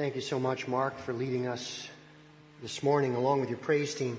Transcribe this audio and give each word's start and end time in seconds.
Thank 0.00 0.14
you 0.14 0.22
so 0.22 0.40
much, 0.40 0.66
Mark, 0.66 0.96
for 1.00 1.12
leading 1.12 1.46
us 1.46 1.86
this 2.62 2.82
morning 2.82 3.16
along 3.16 3.40
with 3.40 3.50
your 3.50 3.58
praise 3.58 3.94
team. 3.94 4.16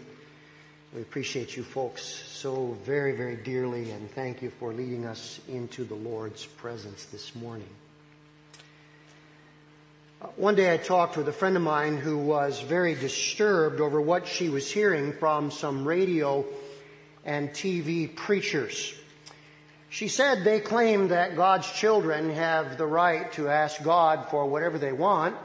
We 0.94 1.02
appreciate 1.02 1.58
you 1.58 1.64
folks 1.64 2.04
so 2.04 2.78
very, 2.86 3.14
very 3.14 3.36
dearly, 3.36 3.90
and 3.90 4.08
thank 4.12 4.44
you 4.44 4.52
for 4.52 4.74
leading 4.74 5.08
us 5.08 5.40
into 5.48 5.84
the 5.84 5.96
Lord's 5.96 6.46
presence 6.46 7.06
this 7.06 7.34
morning. 7.34 7.68
Uh, 10.22 10.28
one 10.36 10.54
day 10.54 10.72
I 10.72 10.78
talked 10.78 11.18
with 11.18 11.28
a 11.28 11.34
friend 11.34 11.58
of 11.58 11.64
mine 11.64 11.98
who 11.98 12.16
was 12.16 12.62
very 12.62 12.94
disturbed 12.94 13.82
over 13.82 14.00
what 14.00 14.28
she 14.28 14.50
was 14.50 14.70
hearing 14.70 15.14
from 15.14 15.50
some 15.50 15.88
radio 15.88 16.46
and 17.26 17.50
TV 17.50 18.16
preachers. 18.16 18.94
She 19.90 20.10
said 20.10 20.44
they 20.44 20.60
claim 20.60 21.08
that 21.08 21.36
God's 21.36 21.72
children 21.72 22.30
have 22.30 22.78
the 22.78 22.86
right 22.86 23.32
to 23.34 23.50
ask 23.50 23.82
God 23.82 24.30
for 24.30 24.46
whatever 24.46 24.78
they 24.78 24.94
want, 24.94 25.36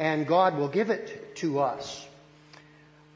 and 0.00 0.26
God 0.26 0.56
will 0.56 0.68
give 0.68 0.88
it 0.88 1.36
to 1.36 1.60
us. 1.60 2.06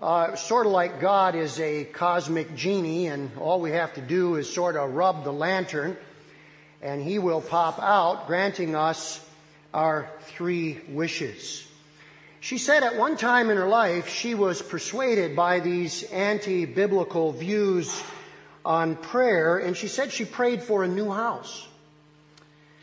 Uh, 0.00 0.36
sort 0.36 0.66
of 0.66 0.72
like 0.72 1.00
God 1.00 1.34
is 1.34 1.58
a 1.58 1.84
cosmic 1.84 2.54
genie, 2.54 3.06
and 3.06 3.30
all 3.38 3.58
we 3.58 3.70
have 3.70 3.94
to 3.94 4.02
do 4.02 4.34
is 4.34 4.52
sort 4.52 4.76
of 4.76 4.94
rub 4.94 5.24
the 5.24 5.32
lantern, 5.32 5.96
and 6.82 7.02
He 7.02 7.18
will 7.18 7.40
pop 7.40 7.78
out, 7.80 8.26
granting 8.26 8.76
us 8.76 9.18
our 9.72 10.10
three 10.36 10.78
wishes. 10.90 11.66
She 12.40 12.58
said 12.58 12.82
at 12.82 12.98
one 12.98 13.16
time 13.16 13.48
in 13.48 13.56
her 13.56 13.66
life 13.66 14.10
she 14.10 14.34
was 14.34 14.60
persuaded 14.60 15.34
by 15.34 15.60
these 15.60 16.02
anti-biblical 16.02 17.32
views 17.32 18.02
on 18.62 18.96
prayer, 18.96 19.56
and 19.56 19.74
she 19.74 19.88
said 19.88 20.12
she 20.12 20.26
prayed 20.26 20.62
for 20.62 20.84
a 20.84 20.88
new 20.88 21.10
house. 21.10 21.66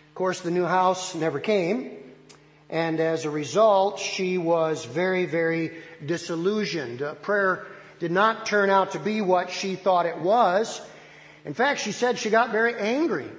Of 0.09 0.15
course, 0.15 0.41
the 0.41 0.49
new 0.49 0.65
house 0.65 1.13
never 1.13 1.39
came, 1.39 2.00
and 2.71 3.01
as 3.01 3.25
a 3.25 3.29
result, 3.29 3.99
she 3.99 4.37
was 4.37 4.85
very, 4.85 5.25
very 5.25 5.73
disillusioned. 6.03 7.01
Uh, 7.01 7.15
prayer 7.15 7.67
did 7.99 8.11
not 8.11 8.45
turn 8.45 8.69
out 8.69 8.91
to 8.91 8.99
be 8.99 9.19
what 9.19 9.51
she 9.51 9.75
thought 9.75 10.05
it 10.05 10.17
was. 10.17 10.81
In 11.43 11.53
fact, 11.53 11.81
she 11.81 11.91
said 11.91 12.17
she 12.17 12.29
got 12.29 12.51
very 12.51 12.73
angry. 12.75 13.29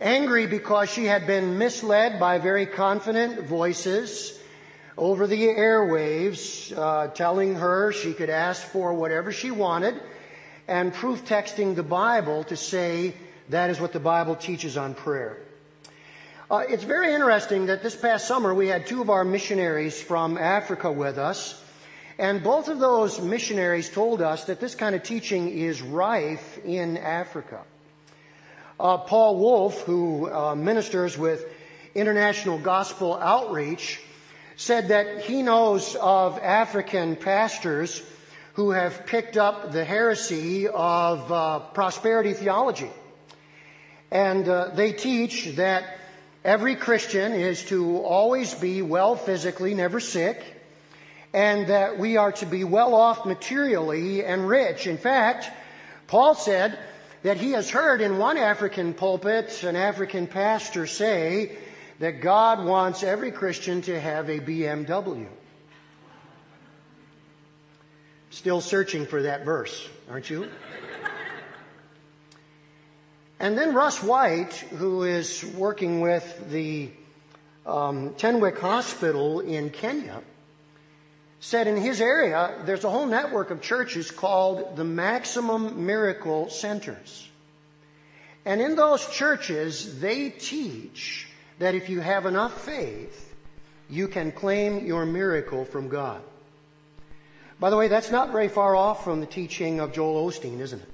Angry 0.00 0.48
because 0.48 0.90
she 0.90 1.04
had 1.04 1.26
been 1.26 1.56
misled 1.56 2.18
by 2.18 2.38
very 2.38 2.66
confident 2.66 3.46
voices 3.46 4.36
over 4.96 5.28
the 5.28 5.46
airwaves, 5.46 6.76
uh, 6.76 7.08
telling 7.08 7.54
her 7.54 7.92
she 7.92 8.12
could 8.12 8.30
ask 8.30 8.60
for 8.62 8.92
whatever 8.92 9.30
she 9.30 9.52
wanted 9.52 9.94
and 10.66 10.92
proof 10.92 11.24
texting 11.24 11.76
the 11.76 11.82
Bible 11.82 12.42
to 12.44 12.56
say 12.56 13.14
that 13.48 13.70
is 13.70 13.80
what 13.80 13.92
the 13.92 14.00
Bible 14.00 14.34
teaches 14.34 14.76
on 14.76 14.94
prayer. 14.94 15.38
Uh, 16.50 16.64
it's 16.66 16.84
very 16.84 17.12
interesting 17.12 17.66
that 17.66 17.82
this 17.82 17.94
past 17.94 18.26
summer 18.26 18.54
we 18.54 18.68
had 18.68 18.86
two 18.86 19.02
of 19.02 19.10
our 19.10 19.22
missionaries 19.22 20.00
from 20.00 20.38
Africa 20.38 20.90
with 20.90 21.18
us, 21.18 21.62
and 22.18 22.42
both 22.42 22.68
of 22.68 22.78
those 22.78 23.20
missionaries 23.20 23.90
told 23.90 24.22
us 24.22 24.44
that 24.44 24.58
this 24.58 24.74
kind 24.74 24.94
of 24.94 25.02
teaching 25.02 25.50
is 25.50 25.82
rife 25.82 26.58
in 26.64 26.96
Africa. 26.96 27.60
Uh, 28.80 28.96
Paul 28.96 29.36
Wolf, 29.36 29.82
who 29.82 30.32
uh, 30.32 30.54
ministers 30.54 31.18
with 31.18 31.44
International 31.94 32.58
Gospel 32.58 33.14
Outreach, 33.16 34.00
said 34.56 34.88
that 34.88 35.20
he 35.20 35.42
knows 35.42 35.96
of 36.00 36.38
African 36.38 37.16
pastors 37.16 38.02
who 38.54 38.70
have 38.70 39.04
picked 39.04 39.36
up 39.36 39.72
the 39.72 39.84
heresy 39.84 40.66
of 40.66 41.30
uh, 41.30 41.58
prosperity 41.58 42.32
theology. 42.32 42.90
And 44.10 44.48
uh, 44.48 44.70
they 44.74 44.92
teach 44.94 45.56
that 45.56 45.84
every 46.48 46.76
Christian 46.76 47.32
is 47.34 47.62
to 47.66 47.98
always 47.98 48.54
be 48.54 48.80
well 48.80 49.16
physically, 49.16 49.74
never 49.74 50.00
sick, 50.00 50.42
and 51.34 51.66
that 51.66 51.98
we 51.98 52.16
are 52.16 52.32
to 52.32 52.46
be 52.46 52.64
well 52.64 52.94
off 52.94 53.26
materially 53.26 54.24
and 54.24 54.48
rich. 54.48 54.86
In 54.86 54.96
fact, 54.96 55.50
Paul 56.06 56.34
said 56.34 56.78
that 57.22 57.36
he 57.36 57.52
has 57.52 57.68
heard 57.68 58.00
in 58.00 58.16
one 58.16 58.38
African 58.38 58.94
pulpit 58.94 59.62
an 59.62 59.76
African 59.76 60.26
pastor 60.26 60.86
say 60.86 61.58
that 61.98 62.22
God 62.22 62.64
wants 62.64 63.02
every 63.02 63.30
Christian 63.30 63.82
to 63.82 64.00
have 64.00 64.30
a 64.30 64.38
BMW. 64.38 65.26
Still 68.30 68.62
searching 68.62 69.04
for 69.04 69.20
that 69.20 69.44
verse, 69.44 69.86
aren't 70.10 70.30
you? 70.30 70.48
And 73.40 73.56
then 73.56 73.74
Russ 73.74 74.02
White, 74.02 74.54
who 74.54 75.04
is 75.04 75.44
working 75.44 76.00
with 76.00 76.50
the 76.50 76.90
um, 77.66 78.14
Tenwek 78.14 78.58
Hospital 78.58 79.40
in 79.40 79.70
Kenya, 79.70 80.22
said 81.40 81.68
in 81.68 81.76
his 81.76 82.00
area 82.00 82.54
there's 82.64 82.82
a 82.82 82.90
whole 82.90 83.06
network 83.06 83.50
of 83.50 83.62
churches 83.62 84.10
called 84.10 84.76
the 84.76 84.84
Maximum 84.84 85.86
Miracle 85.86 86.50
Centers. 86.50 87.28
And 88.44 88.60
in 88.60 88.74
those 88.74 89.06
churches, 89.08 90.00
they 90.00 90.30
teach 90.30 91.28
that 91.58 91.74
if 91.74 91.88
you 91.88 92.00
have 92.00 92.26
enough 92.26 92.64
faith, 92.64 93.34
you 93.90 94.08
can 94.08 94.32
claim 94.32 94.84
your 94.84 95.06
miracle 95.06 95.64
from 95.64 95.88
God. 95.88 96.22
By 97.60 97.70
the 97.70 97.76
way, 97.76 97.88
that's 97.88 98.10
not 98.10 98.32
very 98.32 98.48
far 98.48 98.74
off 98.74 99.04
from 99.04 99.20
the 99.20 99.26
teaching 99.26 99.80
of 99.80 99.92
Joel 99.92 100.28
Osteen, 100.28 100.60
isn't 100.60 100.80
it? 100.80 100.88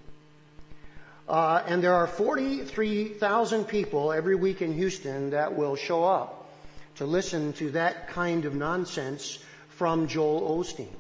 Uh, 1.29 1.63
and 1.67 1.83
there 1.83 1.95
are 1.95 2.07
43,000 2.07 3.65
people 3.65 4.13
every 4.13 4.35
week 4.35 4.61
in 4.61 4.75
Houston 4.75 5.31
that 5.31 5.57
will 5.57 5.77
show 5.77 6.05
up 6.05 6.51
to 6.97 7.07
listen 7.07 7.53
to 7.55 7.71
that 7.71 8.09
kind 8.09 8.45
of 8.45 8.55
nonsense 8.55 9.39
from 9.71 10.07
Joel 10.07 10.59
Osteen. 10.59 10.93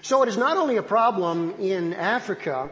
So 0.00 0.22
it 0.22 0.28
is 0.28 0.36
not 0.36 0.56
only 0.56 0.76
a 0.76 0.82
problem 0.82 1.54
in 1.58 1.92
Africa, 1.94 2.70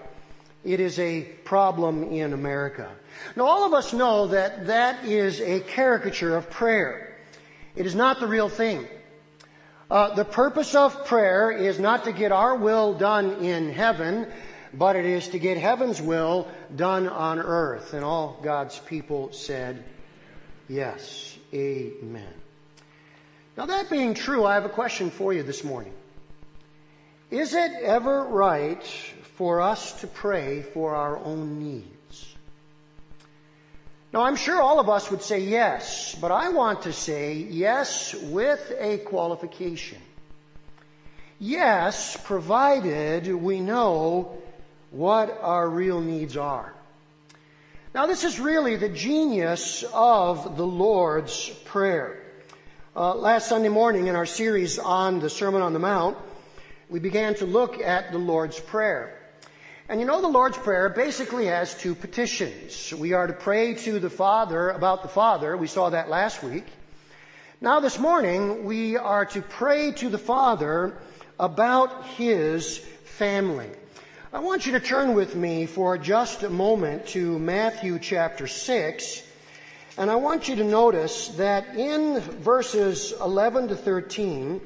it 0.65 0.81
is 0.81 0.99
a 0.99 1.23
problem 1.45 2.05
in 2.13 2.33
America. 2.33 2.91
Now 3.37 3.45
all 3.45 3.67
of 3.67 3.75
us 3.75 3.93
know 3.93 4.29
that 4.29 4.67
that 4.69 5.05
is 5.05 5.41
a 5.41 5.61
caricature 5.61 6.37
of 6.37 6.51
prayer. 6.51 7.17
It 7.75 7.87
is 7.87 7.95
not 7.95 8.21
the 8.21 8.27
real 8.27 8.49
thing. 8.49 8.87
Uh, 9.91 10.15
the 10.15 10.25
purpose 10.25 10.75
of 10.75 11.07
prayer 11.07 11.51
is 11.51 11.81
not 11.81 12.05
to 12.05 12.13
get 12.13 12.31
our 12.31 12.55
will 12.55 12.95
done 12.95 13.45
in 13.45 13.73
heaven, 13.73 14.27
but 14.75 14.97
it 14.97 15.05
is 15.05 15.29
to 15.29 15.39
get 15.39 15.57
heaven's 15.57 16.01
will 16.01 16.49
done 16.75 17.09
on 17.09 17.39
earth. 17.39 17.95
And 17.95 18.05
all 18.05 18.39
God's 18.43 18.79
people 18.79 19.33
said, 19.33 19.85
Yes, 20.69 21.31
Amen. 21.53 22.35
Now, 23.57 23.67
that 23.67 23.91
being 23.91 24.15
true, 24.15 24.45
I 24.45 24.55
have 24.55 24.65
a 24.65 24.71
question 24.71 25.11
for 25.11 25.33
you 25.33 25.43
this 25.43 25.65
morning. 25.65 25.93
Is 27.31 27.55
it 27.55 27.73
ever 27.83 28.25
right 28.25 28.83
for 29.37 29.61
us 29.61 30.01
to 30.01 30.07
pray 30.07 30.63
for 30.63 30.95
our 30.95 31.19
own 31.19 31.59
needs? 31.59 32.35
Now, 34.13 34.23
I'm 34.23 34.37
sure 34.37 34.61
all 34.61 34.81
of 34.81 34.89
us 34.89 35.11
would 35.11 35.23
say 35.23 35.41
yes, 35.41 36.17
but 36.21 36.31
I 36.31 36.51
want 36.51 36.83
to 36.83 36.93
say 36.93 37.35
yes 37.35 38.15
with 38.15 38.73
a 38.79 38.99
qualification. 38.99 39.99
Yes, 41.39 42.17
provided 42.25 43.33
we 43.35 43.61
know 43.61 44.39
what 44.91 45.39
our 45.43 45.69
real 45.69 46.01
needs 46.01 46.37
are. 46.37 46.75
Now, 47.95 48.07
this 48.07 48.25
is 48.25 48.39
really 48.39 48.77
the 48.77 48.89
genius 48.89 49.85
of 49.93 50.57
the 50.57 50.67
Lord's 50.67 51.49
Prayer. 51.65 52.23
Uh, 52.95 53.15
last 53.15 53.49
Sunday 53.49 53.69
morning 53.69 54.09
in 54.09 54.17
our 54.17 54.27
series 54.27 54.79
on 54.79 55.21
the 55.21 55.31
Sermon 55.31 55.63
on 55.63 55.73
the 55.73 55.79
Mount, 55.79 56.17
we 56.89 56.99
began 56.99 57.35
to 57.37 57.47
look 57.47 57.81
at 57.81 58.11
the 58.11 58.19
Lord's 58.19 58.59
Prayer. 58.59 59.17
And 59.89 60.01
you 60.01 60.07
know, 60.07 60.21
the 60.21 60.29
Lord's 60.29 60.57
Prayer 60.57 60.89
basically 60.89 61.47
has 61.47 61.75
two 61.77 61.95
petitions. 61.95 62.93
We 62.93 63.13
are 63.13 63.27
to 63.27 63.33
pray 63.33 63.75
to 63.75 63.99
the 63.99 64.11
Father 64.11 64.71
about 64.71 65.03
the 65.03 65.09
Father. 65.09 65.57
We 65.57 65.67
saw 65.67 65.91
that 65.91 66.09
last 66.09 66.43
week. 66.43 66.67
Now 67.61 67.81
this 67.81 67.99
morning, 67.99 68.65
we 68.65 68.97
are 68.97 69.27
to 69.27 69.43
pray 69.43 69.93
to 69.93 70.09
the 70.09 70.19
Father 70.19 70.97
about 71.39 72.07
His 72.07 72.79
family. 72.79 73.71
I 74.33 74.39
want 74.39 74.65
you 74.65 74.71
to 74.73 74.81
turn 74.81 75.15
with 75.15 75.35
me 75.35 75.67
for 75.67 75.99
just 75.99 76.45
a 76.45 76.51
moment 76.51 77.09
to 77.09 77.37
Matthew 77.41 77.99
chapter 77.99 78.47
6. 78.47 79.25
And 79.99 80.09
I 80.09 80.15
want 80.15 80.47
you 80.47 80.55
to 80.55 80.63
notice 80.63 81.27
that 81.31 81.75
in 81.75 82.21
verses 82.21 83.13
11 83.21 83.67
to 83.69 83.77
13, 83.77 84.61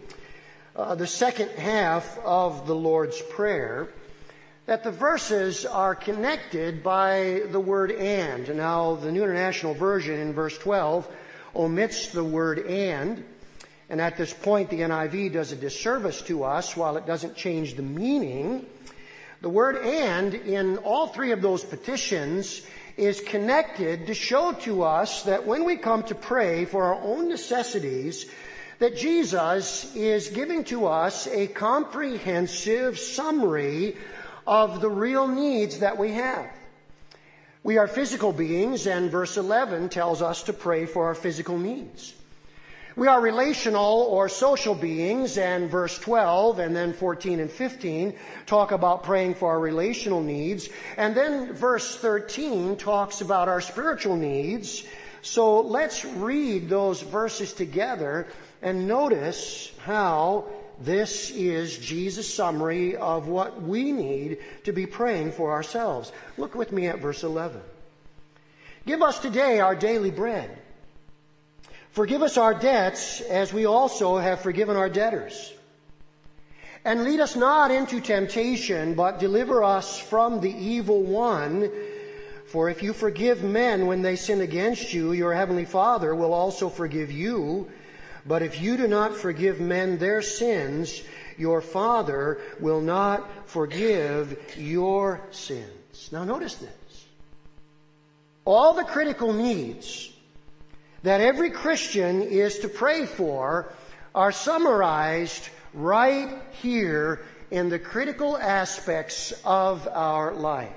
uh, 0.77 0.95
the 0.97 1.07
second 1.07 1.49
half 1.53 2.19
of 2.19 2.67
the 2.67 2.75
Lord's 2.75 3.23
Prayer, 3.23 3.89
that 4.67 4.85
the 4.85 4.91
verses 4.91 5.65
are 5.65 5.95
connected 5.95 6.83
by 6.83 7.45
the 7.51 7.61
word 7.61 7.91
and. 7.91 8.55
Now, 8.55 8.97
the 8.97 9.11
New 9.11 9.23
International 9.23 9.73
Version 9.73 10.21
in 10.21 10.35
verse 10.35 10.59
12 10.59 11.09
omits 11.57 12.09
the 12.09 12.23
word 12.23 12.59
and. 12.59 13.25
And 13.89 13.99
at 13.99 14.19
this 14.19 14.35
point, 14.35 14.69
the 14.69 14.81
NIV 14.81 15.33
does 15.33 15.53
a 15.53 15.57
disservice 15.57 16.21
to 16.23 16.45
us 16.45 16.77
while 16.77 16.99
it 16.99 17.07
doesn't 17.07 17.35
change 17.35 17.77
the 17.77 17.83
meaning. 17.83 18.67
The 19.45 19.51
word 19.51 19.77
and 19.77 20.33
in 20.33 20.79
all 20.79 21.07
three 21.07 21.31
of 21.33 21.43
those 21.43 21.63
petitions 21.63 22.63
is 22.97 23.21
connected 23.21 24.07
to 24.07 24.15
show 24.15 24.53
to 24.63 24.85
us 24.85 25.25
that 25.25 25.45
when 25.47 25.67
we 25.67 25.77
come 25.77 26.03
to 26.05 26.15
pray 26.15 26.65
for 26.65 26.85
our 26.85 26.95
own 26.95 27.29
necessities, 27.29 28.25
that 28.79 28.97
Jesus 28.97 29.95
is 29.95 30.31
giving 30.31 30.65
to 30.65 30.87
us 30.87 31.27
a 31.27 31.47
comprehensive 31.47 32.99
summary 32.99 33.99
of 34.47 34.81
the 34.81 34.89
real 34.89 35.29
needs 35.29 35.81
that 35.81 35.99
we 35.99 36.13
have. 36.13 36.51
We 37.63 37.77
are 37.77 37.87
physical 37.87 38.33
beings, 38.33 38.87
and 38.87 39.11
verse 39.11 39.37
11 39.37 39.91
tells 39.91 40.23
us 40.23 40.45
to 40.45 40.55
pray 40.55 40.87
for 40.87 41.09
our 41.09 41.15
physical 41.15 41.59
needs. 41.59 42.15
We 42.97 43.09
are 43.09 43.21
relational 43.21 44.07
or 44.09 44.29
social 44.29 44.77
beings, 44.77 45.37
and 45.37 45.69
verse 45.69 45.99
12 45.99 46.61
and 46.61 46.77
then 46.77 46.93
14 46.93 47.41
and 47.41 47.51
15 47.51 48.15
talk 48.47 48.71
about 48.71 49.03
praying 49.03 49.35
for 49.35 49.51
our 49.51 49.59
relational 49.59 50.23
needs. 50.23 50.69
And 50.97 51.17
then 51.17 51.55
verse 51.55 51.97
13 51.97 52.77
talks 52.77 53.21
about 53.21 53.49
our 53.49 53.61
spiritual 53.61 54.15
needs. 54.15 54.85
So 55.23 55.63
let's 55.63 56.05
read 56.05 56.69
those 56.69 57.03
verses 57.03 57.53
together 57.53 58.29
and 58.63 58.87
notice 58.87 59.73
how 59.85 60.45
this 60.81 61.31
is 61.31 61.79
Jesus' 61.79 62.33
summary 62.33 62.97
of 62.97 63.27
what 63.27 63.61
we 63.61 63.91
need 63.91 64.39
to 64.65 64.73
be 64.73 64.87
praying 64.87 65.33
for 65.33 65.51
ourselves. 65.51 66.13
Look 66.39 66.55
with 66.55 66.71
me 66.71 66.87
at 66.87 67.01
verse 67.01 67.25
11. 67.25 67.61
Give 68.87 69.03
us 69.03 69.19
today 69.19 69.59
our 69.59 69.75
daily 69.75 70.13
bread. 70.13 70.59
Forgive 71.95 72.23
us 72.23 72.37
our 72.37 72.55
debts 72.55 73.21
as 73.21 73.53
we 73.53 73.67
also 73.67 74.19
have 74.19 74.41
forgiven 74.41 74.77
our 74.77 74.89
debtors. 74.89 75.55
And 76.85 77.05
lead 77.05 77.21
us 77.21 77.37
not 77.37 77.71
into 77.71 78.01
temptation, 78.01 78.95
but 78.95 79.21
deliver 79.21 79.63
us 79.63 79.97
from 79.97 80.41
the 80.41 80.51
evil 80.51 81.05
one. 81.05 81.71
For 82.47 82.69
if 82.69 82.83
you 82.83 82.95
forgive 82.95 83.45
men 83.45 83.87
when 83.87 84.03
they 84.03 84.17
sin 84.17 84.41
against 84.41 84.93
you, 84.93 85.13
your 85.13 85.35
heavenly 85.35 85.65
Father 85.65 86.17
will 86.17 86.35
also 86.35 86.69
forgive 86.69 87.13
you. 87.13 87.71
But 88.27 88.43
if 88.43 88.61
you 88.61 88.77
do 88.77 88.89
not 88.89 89.15
forgive 89.15 89.61
men 89.61 89.99
their 89.99 90.21
sins, 90.21 91.01
your 91.39 91.61
Father 91.61 92.41
will 92.59 92.81
not 92.81 93.49
forgive 93.49 94.57
your 94.59 95.21
sins. 95.31 96.09
Now 96.11 96.25
notice 96.25 96.57
this. 96.57 97.07
All 98.45 98.75
the 98.75 98.83
critical 98.83 99.33
needs 99.33 100.11
that 101.05 101.21
every 101.21 101.51
Christian 101.51 102.23
is 102.23 102.61
to 102.61 102.69
pray 102.69 103.05
for 103.05 103.71
are 104.15 104.33
summarized 104.33 105.51
right 105.75 106.31
here 106.63 107.21
in 107.51 107.69
the 107.69 107.79
critical 107.79 108.39
aspects 108.39 109.35
of 109.45 109.87
our 109.87 110.33
life. 110.33 110.73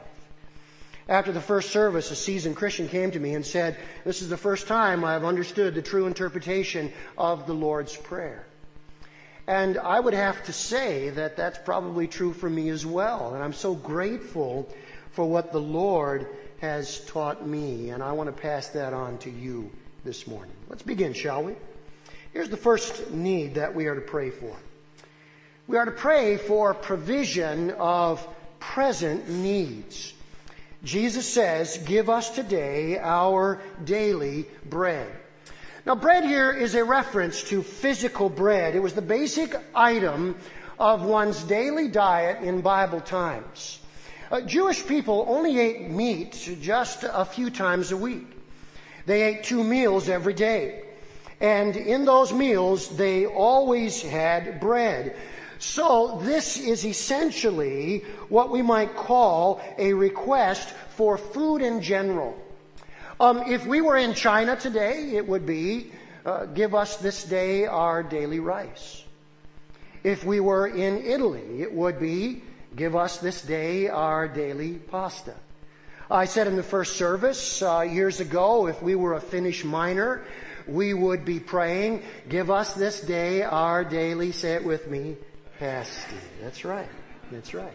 After 1.07 1.31
the 1.31 1.39
first 1.39 1.69
service, 1.71 2.11
a 2.11 2.15
seasoned 2.15 2.57
Christian 2.57 2.89
came 2.89 3.11
to 3.11 3.19
me 3.21 3.35
and 3.35 3.45
said, 3.45 3.77
This 4.03 4.21
is 4.21 4.27
the 4.27 4.35
first 4.35 4.67
time 4.67 5.05
I've 5.05 5.23
understood 5.23 5.75
the 5.75 5.81
true 5.81 6.07
interpretation 6.07 6.91
of 7.17 7.47
the 7.47 7.53
Lord's 7.53 7.95
Prayer. 7.95 8.45
And 9.47 9.77
I 9.77 9.97
would 9.97 10.13
have 10.13 10.43
to 10.47 10.51
say 10.51 11.09
that 11.11 11.37
that's 11.37 11.59
probably 11.59 12.05
true 12.05 12.33
for 12.33 12.49
me 12.49 12.67
as 12.67 12.85
well. 12.85 13.33
And 13.33 13.41
I'm 13.41 13.53
so 13.53 13.75
grateful 13.75 14.67
for 15.11 15.23
what 15.23 15.53
the 15.53 15.61
Lord 15.61 16.27
has 16.59 16.99
taught 17.05 17.47
me. 17.47 17.91
And 17.91 18.03
I 18.03 18.11
want 18.11 18.27
to 18.27 18.41
pass 18.41 18.67
that 18.69 18.91
on 18.91 19.19
to 19.19 19.29
you 19.29 19.71
this 20.07 20.25
morning. 20.25 20.55
Let's 20.69 20.83
begin, 20.83 21.11
shall 21.11 21.43
we? 21.43 21.53
Here's 22.31 22.47
the 22.47 22.55
first 22.55 23.11
need 23.11 23.55
that 23.55 23.75
we 23.75 23.87
are 23.87 23.95
to 23.95 23.99
pray 23.99 24.29
for. 24.29 24.55
We 25.67 25.75
are 25.75 25.83
to 25.83 25.91
pray 25.91 26.37
for 26.37 26.73
provision 26.73 27.71
of 27.71 28.25
present 28.57 29.27
needs. 29.27 30.13
Jesus 30.81 31.27
says, 31.27 31.77
Give 31.79 32.09
us 32.09 32.29
today 32.29 32.97
our 32.97 33.59
daily 33.83 34.45
bread. 34.69 35.11
Now, 35.85 35.95
bread 35.95 36.23
here 36.23 36.53
is 36.53 36.73
a 36.75 36.85
reference 36.85 37.43
to 37.49 37.61
physical 37.61 38.29
bread. 38.29 38.75
It 38.75 38.79
was 38.79 38.93
the 38.93 39.01
basic 39.01 39.53
item 39.75 40.37
of 40.79 41.03
one's 41.03 41.43
daily 41.43 41.89
diet 41.89 42.41
in 42.43 42.61
Bible 42.61 43.01
times. 43.01 43.79
Uh, 44.31 44.39
Jewish 44.39 44.87
people 44.87 45.25
only 45.27 45.59
ate 45.59 45.89
meat 45.89 46.57
just 46.61 47.03
a 47.03 47.25
few 47.25 47.49
times 47.49 47.91
a 47.91 47.97
week. 47.97 48.36
They 49.07 49.23
ate 49.23 49.45
two 49.45 49.63
meals 49.63 50.09
every 50.09 50.33
day. 50.33 50.83
And 51.39 51.77
in 51.77 52.03
those 52.03 52.33
meals, 52.33 52.89
they 52.97 53.25
always 53.25 54.01
had 54.01 54.59
bread. 54.59 55.15
So 55.59 56.19
this 56.21 56.59
is 56.59 56.85
essentially 56.85 57.99
what 58.27 58.51
we 58.51 58.61
might 58.61 58.95
call 58.95 59.61
a 59.77 59.93
request 59.93 60.69
for 60.97 61.17
food 61.17 61.61
in 61.61 61.81
general. 61.81 62.37
Um, 63.19 63.43
if 63.47 63.65
we 63.65 63.79
were 63.79 63.95
in 63.95 64.13
China 64.13 64.57
today, 64.57 65.15
it 65.15 65.25
would 65.25 65.45
be, 65.45 65.91
uh, 66.25 66.45
give 66.45 66.75
us 66.75 66.97
this 66.97 67.23
day 67.23 67.65
our 67.65 68.03
daily 68.03 68.41
rice. 68.41 69.05
If 70.03 70.25
we 70.25 70.41
were 70.41 70.67
in 70.67 70.97
Italy, 70.97 71.61
it 71.61 71.73
would 71.73 71.97
be, 71.97 72.43
give 72.75 72.95
us 72.95 73.17
this 73.19 73.41
day 73.41 73.87
our 73.87 74.27
daily 74.27 74.73
pasta. 74.73 75.33
I 76.09 76.25
said 76.25 76.47
in 76.47 76.55
the 76.55 76.63
first 76.63 76.95
service 76.95 77.61
uh, 77.61 77.81
years 77.81 78.21
ago, 78.21 78.67
if 78.67 78.81
we 78.81 78.95
were 78.95 79.15
a 79.15 79.21
Finnish 79.21 79.65
miner, 79.65 80.23
we 80.65 80.93
would 80.93 81.25
be 81.25 81.39
praying, 81.39 82.03
give 82.29 82.49
us 82.49 82.73
this 82.73 83.01
day 83.01 83.41
our 83.41 83.83
daily, 83.83 84.31
say 84.31 84.53
it 84.53 84.63
with 84.63 84.89
me, 84.89 85.17
pasty. 85.59 86.15
That's 86.41 86.63
right. 86.63 86.87
That's 87.31 87.53
right. 87.53 87.73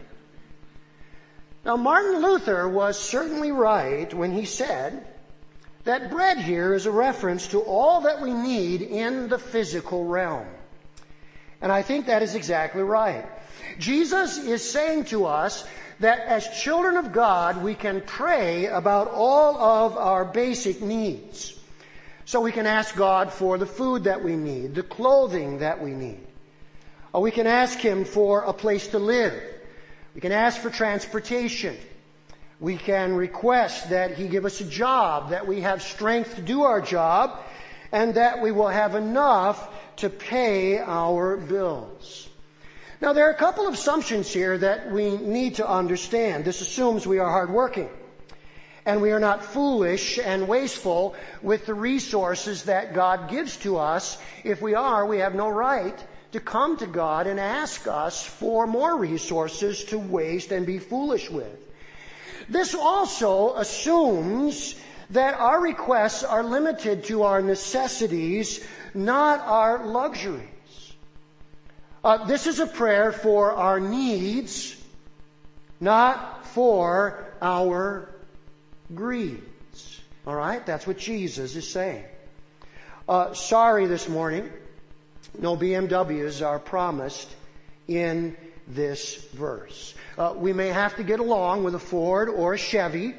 Now, 1.63 1.77
Martin 1.77 2.21
Luther 2.21 2.67
was 2.67 2.99
certainly 2.99 3.51
right 3.51 4.11
when 4.13 4.31
he 4.31 4.45
said 4.45 5.05
that 5.83 6.09
bread 6.09 6.39
here 6.39 6.73
is 6.73 6.87
a 6.87 6.91
reference 6.91 7.47
to 7.47 7.59
all 7.59 8.01
that 8.01 8.19
we 8.19 8.33
need 8.33 8.81
in 8.81 9.27
the 9.27 9.37
physical 9.37 10.05
realm. 10.05 10.47
And 11.61 11.71
I 11.71 11.83
think 11.83 12.07
that 12.07 12.23
is 12.23 12.35
exactly 12.35 12.81
right. 12.81 13.25
Jesus 13.79 14.37
is 14.37 14.67
saying 14.67 15.05
to 15.05 15.25
us 15.25 15.65
that 15.99 16.19
as 16.21 16.47
children 16.61 16.97
of 16.97 17.11
God, 17.11 17.63
we 17.63 17.75
can 17.75 18.01
pray 18.01 18.67
about 18.67 19.09
all 19.09 19.57
of 19.57 19.97
our 19.97 20.25
basic 20.25 20.81
needs. 20.81 21.59
So 22.25 22.41
we 22.41 22.51
can 22.51 22.65
ask 22.65 22.95
God 22.95 23.31
for 23.31 23.57
the 23.57 23.65
food 23.65 24.05
that 24.05 24.23
we 24.23 24.35
need, 24.35 24.75
the 24.75 24.83
clothing 24.83 25.59
that 25.59 25.83
we 25.83 25.91
need. 25.91 26.25
Or 27.11 27.21
we 27.21 27.31
can 27.31 27.47
ask 27.47 27.77
Him 27.77 28.05
for 28.05 28.43
a 28.43 28.53
place 28.53 28.87
to 28.89 28.99
live. 28.99 29.33
We 30.15 30.21
can 30.21 30.31
ask 30.31 30.59
for 30.61 30.69
transportation. 30.69 31.77
We 32.59 32.77
can 32.77 33.13
request 33.13 33.89
that 33.89 34.15
He 34.15 34.27
give 34.27 34.45
us 34.45 34.61
a 34.61 34.65
job, 34.65 35.31
that 35.31 35.47
we 35.47 35.61
have 35.61 35.83
strength 35.83 36.35
to 36.35 36.41
do 36.41 36.63
our 36.63 36.81
job, 36.81 37.39
and 37.91 38.15
that 38.15 38.41
we 38.41 38.51
will 38.51 38.69
have 38.69 38.95
enough 38.95 39.69
to 39.97 40.09
pay 40.09 40.79
our 40.79 41.37
bills. 41.37 42.29
Now, 43.03 43.11
there 43.11 43.27
are 43.27 43.31
a 43.31 43.35
couple 43.35 43.67
of 43.67 43.73
assumptions 43.73 44.31
here 44.31 44.57
that 44.57 44.89
we 44.89 45.17
need 45.17 45.55
to 45.55 45.67
understand. 45.67 46.45
This 46.45 46.61
assumes 46.61 47.05
we 47.05 47.19
are 47.19 47.29
hardworking 47.29 47.89
and 48.85 49.01
we 49.01 49.11
are 49.11 49.19
not 49.19 49.43
foolish 49.43 50.17
and 50.19 50.47
wasteful 50.47 51.13
with 51.41 51.65
the 51.65 51.73
resources 51.73 52.63
that 52.63 52.93
God 52.93 53.29
gives 53.29 53.57
to 53.57 53.77
us. 53.77 54.17
If 54.45 54.61
we 54.61 54.73
are, 54.73 55.05
we 55.05 55.17
have 55.17 55.35
no 55.35 55.49
right 55.49 56.01
to 56.31 56.39
come 56.39 56.77
to 56.77 56.87
God 56.87 57.27
and 57.27 57.41
ask 57.41 57.87
us 57.89 58.25
for 58.25 58.67
more 58.67 58.95
resources 58.95 59.83
to 59.85 59.99
waste 59.99 60.53
and 60.53 60.65
be 60.65 60.79
foolish 60.79 61.29
with. 61.29 61.59
This 62.47 62.73
also 62.73 63.55
assumes 63.55 64.75
that 65.09 65.37
our 65.41 65.59
requests 65.59 66.23
are 66.23 66.41
limited 66.41 67.03
to 67.05 67.23
our 67.23 67.41
necessities, 67.41 68.65
not 68.93 69.41
our 69.41 69.85
luxuries. 69.85 70.52
Uh, 72.03 72.25
this 72.25 72.47
is 72.47 72.59
a 72.59 72.67
prayer 72.67 73.13
for 73.13 73.53
our 73.53 73.79
needs, 73.79 74.75
not 75.79 76.45
for 76.47 77.33
our 77.41 78.09
greeds. 78.93 80.01
All 80.27 80.35
right? 80.35 80.65
That's 80.65 80.85
what 80.85 80.97
Jesus 80.97 81.55
is 81.55 81.69
saying. 81.69 82.03
Uh, 83.07 83.33
sorry 83.33 83.85
this 83.85 84.09
morning. 84.09 84.51
No 85.39 85.55
BMWs 85.55 86.45
are 86.45 86.59
promised 86.59 87.29
in 87.87 88.35
this 88.67 89.15
verse. 89.33 89.93
Uh, 90.17 90.33
we 90.35 90.51
may 90.51 90.67
have 90.67 90.97
to 90.97 91.03
get 91.03 91.21
along 91.21 91.63
with 91.63 91.73
a 91.73 91.79
Ford 91.79 92.27
or 92.27 92.55
a 92.55 92.57
Chevy, 92.57 93.15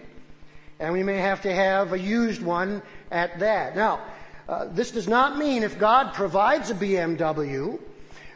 and 0.79 0.93
we 0.93 1.03
may 1.03 1.17
have 1.17 1.41
to 1.43 1.55
have 1.55 1.95
a 1.95 1.99
used 1.99 2.43
one 2.43 2.83
at 3.11 3.38
that. 3.38 3.76
Now, 3.76 4.03
uh, 4.47 4.67
this 4.67 4.91
does 4.91 5.09
not 5.09 5.38
mean 5.38 5.62
if 5.62 5.79
God 5.79 6.12
provides 6.12 6.69
a 6.69 6.75
BMW, 6.75 7.81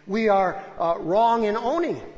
we 0.09 0.29
are 0.29 0.63
uh, 0.79 0.95
wrong 0.99 1.45
in 1.45 1.57
owning 1.57 1.97
it. 1.97 2.15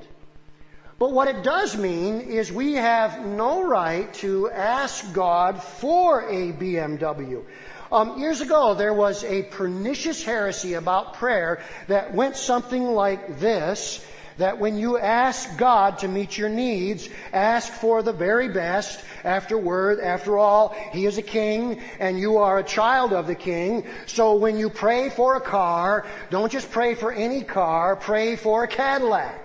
But 0.99 1.13
what 1.13 1.29
it 1.29 1.43
does 1.43 1.77
mean 1.77 2.21
is 2.21 2.53
we 2.53 2.75
have 2.75 3.25
no 3.25 3.63
right 3.63 4.13
to 4.15 4.51
ask 4.51 5.13
God 5.13 5.63
for 5.63 6.23
a 6.29 6.53
BMW. 6.53 7.43
Um, 7.91 8.19
years 8.19 8.41
ago, 8.41 8.75
there 8.75 8.95
was 8.95 9.25
a 9.25 9.43
pernicious 9.43 10.23
heresy 10.23 10.75
about 10.75 11.15
prayer 11.15 11.61
that 11.89 12.15
went 12.15 12.37
something 12.37 12.85
like 12.85 13.41
this 13.41 14.05
that 14.41 14.59
when 14.59 14.77
you 14.79 14.99
ask 14.99 15.57
God 15.57 15.99
to 15.99 16.09
meet 16.09 16.37
your 16.37 16.49
needs, 16.49 17.09
ask 17.33 17.73
for 17.73 18.03
the 18.03 18.13
very 18.13 18.49
best. 18.49 19.05
Afterward, 19.23 20.01
after 20.01 20.39
all, 20.39 20.75
He 20.93 21.07
is 21.07 21.19
a 21.19 21.23
king 21.23 21.81
and 21.99 22.19
you 22.19 22.39
are 22.39 22.59
a 22.59 22.65
child 22.65 23.13
of 23.13 23.27
the 23.27 23.35
king. 23.35 23.87
So 24.07 24.35
when 24.35 24.57
you 24.57 24.71
pray 24.71 25.11
for 25.11 25.37
a 25.37 25.41
car, 25.41 26.07
don't 26.31 26.51
just 26.51 26.71
pray 26.71 26.95
for 26.95 27.13
any 27.13 27.43
car, 27.43 27.97
pray 27.97 28.37
for 28.37 28.65
a 28.65 28.69
Cadillac. 28.69 29.39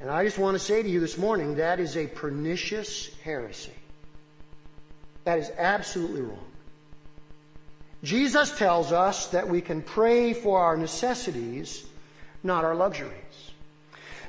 And 0.00 0.10
I 0.10 0.24
just 0.24 0.38
want 0.38 0.54
to 0.54 0.58
say 0.58 0.82
to 0.82 0.88
you 0.88 1.00
this 1.00 1.16
morning, 1.16 1.56
that 1.56 1.80
is 1.80 1.96
a 1.96 2.06
pernicious 2.06 3.08
heresy. 3.24 3.72
That 5.24 5.38
is 5.38 5.50
absolutely 5.56 6.20
wrong. 6.20 6.44
Jesus 8.04 8.56
tells 8.56 8.92
us 8.92 9.28
that 9.28 9.48
we 9.48 9.62
can 9.62 9.80
pray 9.80 10.34
for 10.34 10.60
our 10.60 10.76
necessities, 10.76 11.84
not 12.46 12.64
our 12.64 12.74
luxuries. 12.74 13.12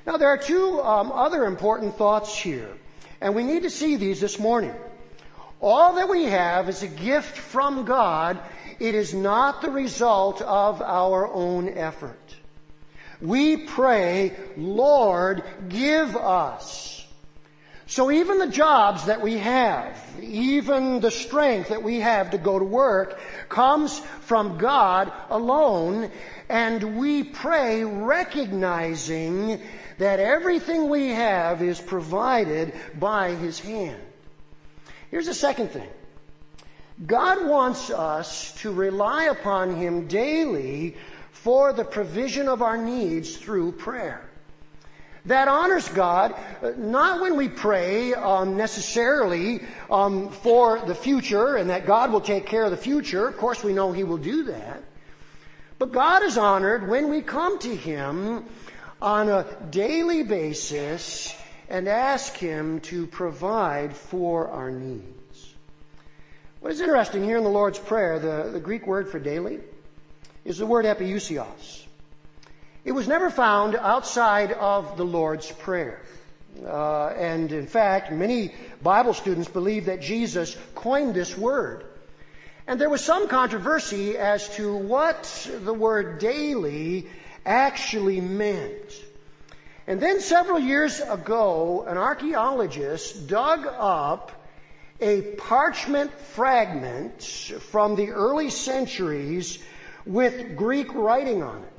Now, 0.05 0.17
there 0.17 0.29
are 0.29 0.37
two 0.37 0.81
um, 0.81 1.11
other 1.11 1.45
important 1.45 1.97
thoughts 1.97 2.37
here, 2.37 2.71
and 3.21 3.35
we 3.35 3.43
need 3.43 3.63
to 3.63 3.69
see 3.69 3.95
these 3.95 4.19
this 4.19 4.39
morning. 4.39 4.73
All 5.61 5.95
that 5.95 6.09
we 6.09 6.25
have 6.25 6.69
is 6.69 6.83
a 6.83 6.87
gift 6.87 7.37
from 7.37 7.85
God. 7.85 8.39
It 8.79 8.95
is 8.95 9.13
not 9.13 9.61
the 9.61 9.71
result 9.71 10.41
of 10.41 10.81
our 10.81 11.27
own 11.27 11.69
effort. 11.69 12.19
We 13.19 13.57
pray, 13.57 14.35
Lord, 14.55 15.43
give 15.67 16.15
us. 16.15 16.96
So 17.89 18.11
even 18.11 18.37
the 18.37 18.47
jobs 18.47 19.05
that 19.05 19.21
we 19.21 19.37
have, 19.37 19.97
even 20.21 20.99
the 20.99 21.09
strength 21.09 21.69
that 21.69 21.83
we 21.83 22.01
have 22.01 22.31
to 22.31 22.37
go 22.37 22.59
to 22.59 22.65
work 22.65 23.17
comes 23.47 23.99
from 24.21 24.57
God 24.57 25.11
alone. 25.29 26.11
And 26.49 26.97
we 26.97 27.23
pray 27.23 27.85
recognizing 27.85 29.61
that 29.99 30.19
everything 30.19 30.89
we 30.89 31.09
have 31.09 31.61
is 31.61 31.79
provided 31.79 32.73
by 32.99 33.35
His 33.35 33.57
hand. 33.57 34.01
Here's 35.09 35.27
the 35.27 35.33
second 35.33 35.71
thing. 35.71 35.87
God 37.05 37.47
wants 37.47 37.89
us 37.89 38.53
to 38.61 38.71
rely 38.73 39.25
upon 39.25 39.77
Him 39.77 40.07
daily 40.07 40.97
for 41.31 41.71
the 41.71 41.85
provision 41.85 42.49
of 42.49 42.61
our 42.61 42.77
needs 42.77 43.37
through 43.37 43.71
prayer. 43.73 44.26
That 45.27 45.49
honors 45.49 45.89
God, 45.89 46.35
not 46.77 47.19
when 47.19 47.35
we 47.35 47.49
pray 47.49 48.13
um, 48.13 48.55
necessarily 48.55 49.59
um, 49.91 50.29
for 50.29 50.79
the 50.79 50.95
future 50.95 51.57
and 51.57 51.69
that 51.69 51.85
God 51.85 52.13
will 52.13 52.21
take 52.21 52.45
care 52.45 52.63
of 52.63 52.71
the 52.71 52.77
future. 52.77 53.27
Of 53.27 53.35
course, 53.35 53.61
we 53.61 53.73
know 53.73 53.91
He 53.91 54.05
will 54.05 54.17
do 54.17 54.43
that. 54.43 54.81
But 55.79 55.91
God 55.91 56.23
is 56.23 56.37
honored 56.37 56.87
when 56.87 57.09
we 57.09 57.21
come 57.21 57.59
to 57.59 57.75
Him 57.75 58.45
on 59.01 59.27
a 59.27 59.45
daily 59.69 60.23
basis 60.23 61.35
and 61.67 61.89
ask 61.89 62.37
Him 62.37 62.79
to 62.81 63.05
provide 63.05 63.93
for 63.93 64.47
our 64.47 64.71
needs. 64.71 65.55
What 66.61 66.71
is 66.71 66.79
interesting 66.79 67.25
here 67.25 67.37
in 67.37 67.43
the 67.43 67.49
Lord's 67.49 67.79
Prayer, 67.79 68.17
the, 68.17 68.49
the 68.49 68.61
Greek 68.61 68.87
word 68.87 69.09
for 69.09 69.19
daily 69.19 69.59
is 70.45 70.57
the 70.57 70.65
word 70.65 70.85
epiousios. 70.85 71.86
It 72.87 72.95
was 72.95 73.05
never 73.05 73.29
found 73.29 73.75
outside 73.75 74.53
of 74.53 74.95
the 74.95 75.03
Lord's 75.03 75.51
Prayer. 75.51 76.01
Uh, 76.65 77.07
and 77.07 77.51
in 77.51 77.67
fact, 77.67 78.13
many 78.13 78.55
Bible 78.81 79.13
students 79.13 79.49
believe 79.49 79.87
that 79.87 79.99
Jesus 79.99 80.55
coined 80.73 81.13
this 81.13 81.37
word. 81.37 81.83
And 82.65 82.79
there 82.79 82.89
was 82.89 83.03
some 83.03 83.27
controversy 83.27 84.17
as 84.17 84.47
to 84.55 84.73
what 84.73 85.49
the 85.65 85.73
word 85.73 86.19
daily 86.19 87.09
actually 87.45 88.21
meant. 88.21 89.03
And 89.85 89.99
then 89.99 90.21
several 90.21 90.57
years 90.57 91.01
ago, 91.01 91.83
an 91.85 91.97
archaeologist 91.97 93.27
dug 93.27 93.67
up 93.67 94.31
a 95.01 95.23
parchment 95.23 96.13
fragment 96.13 97.21
from 97.69 97.97
the 97.97 98.11
early 98.11 98.49
centuries 98.49 99.59
with 100.05 100.55
Greek 100.55 100.95
writing 100.95 101.43
on 101.43 101.63
it. 101.63 101.76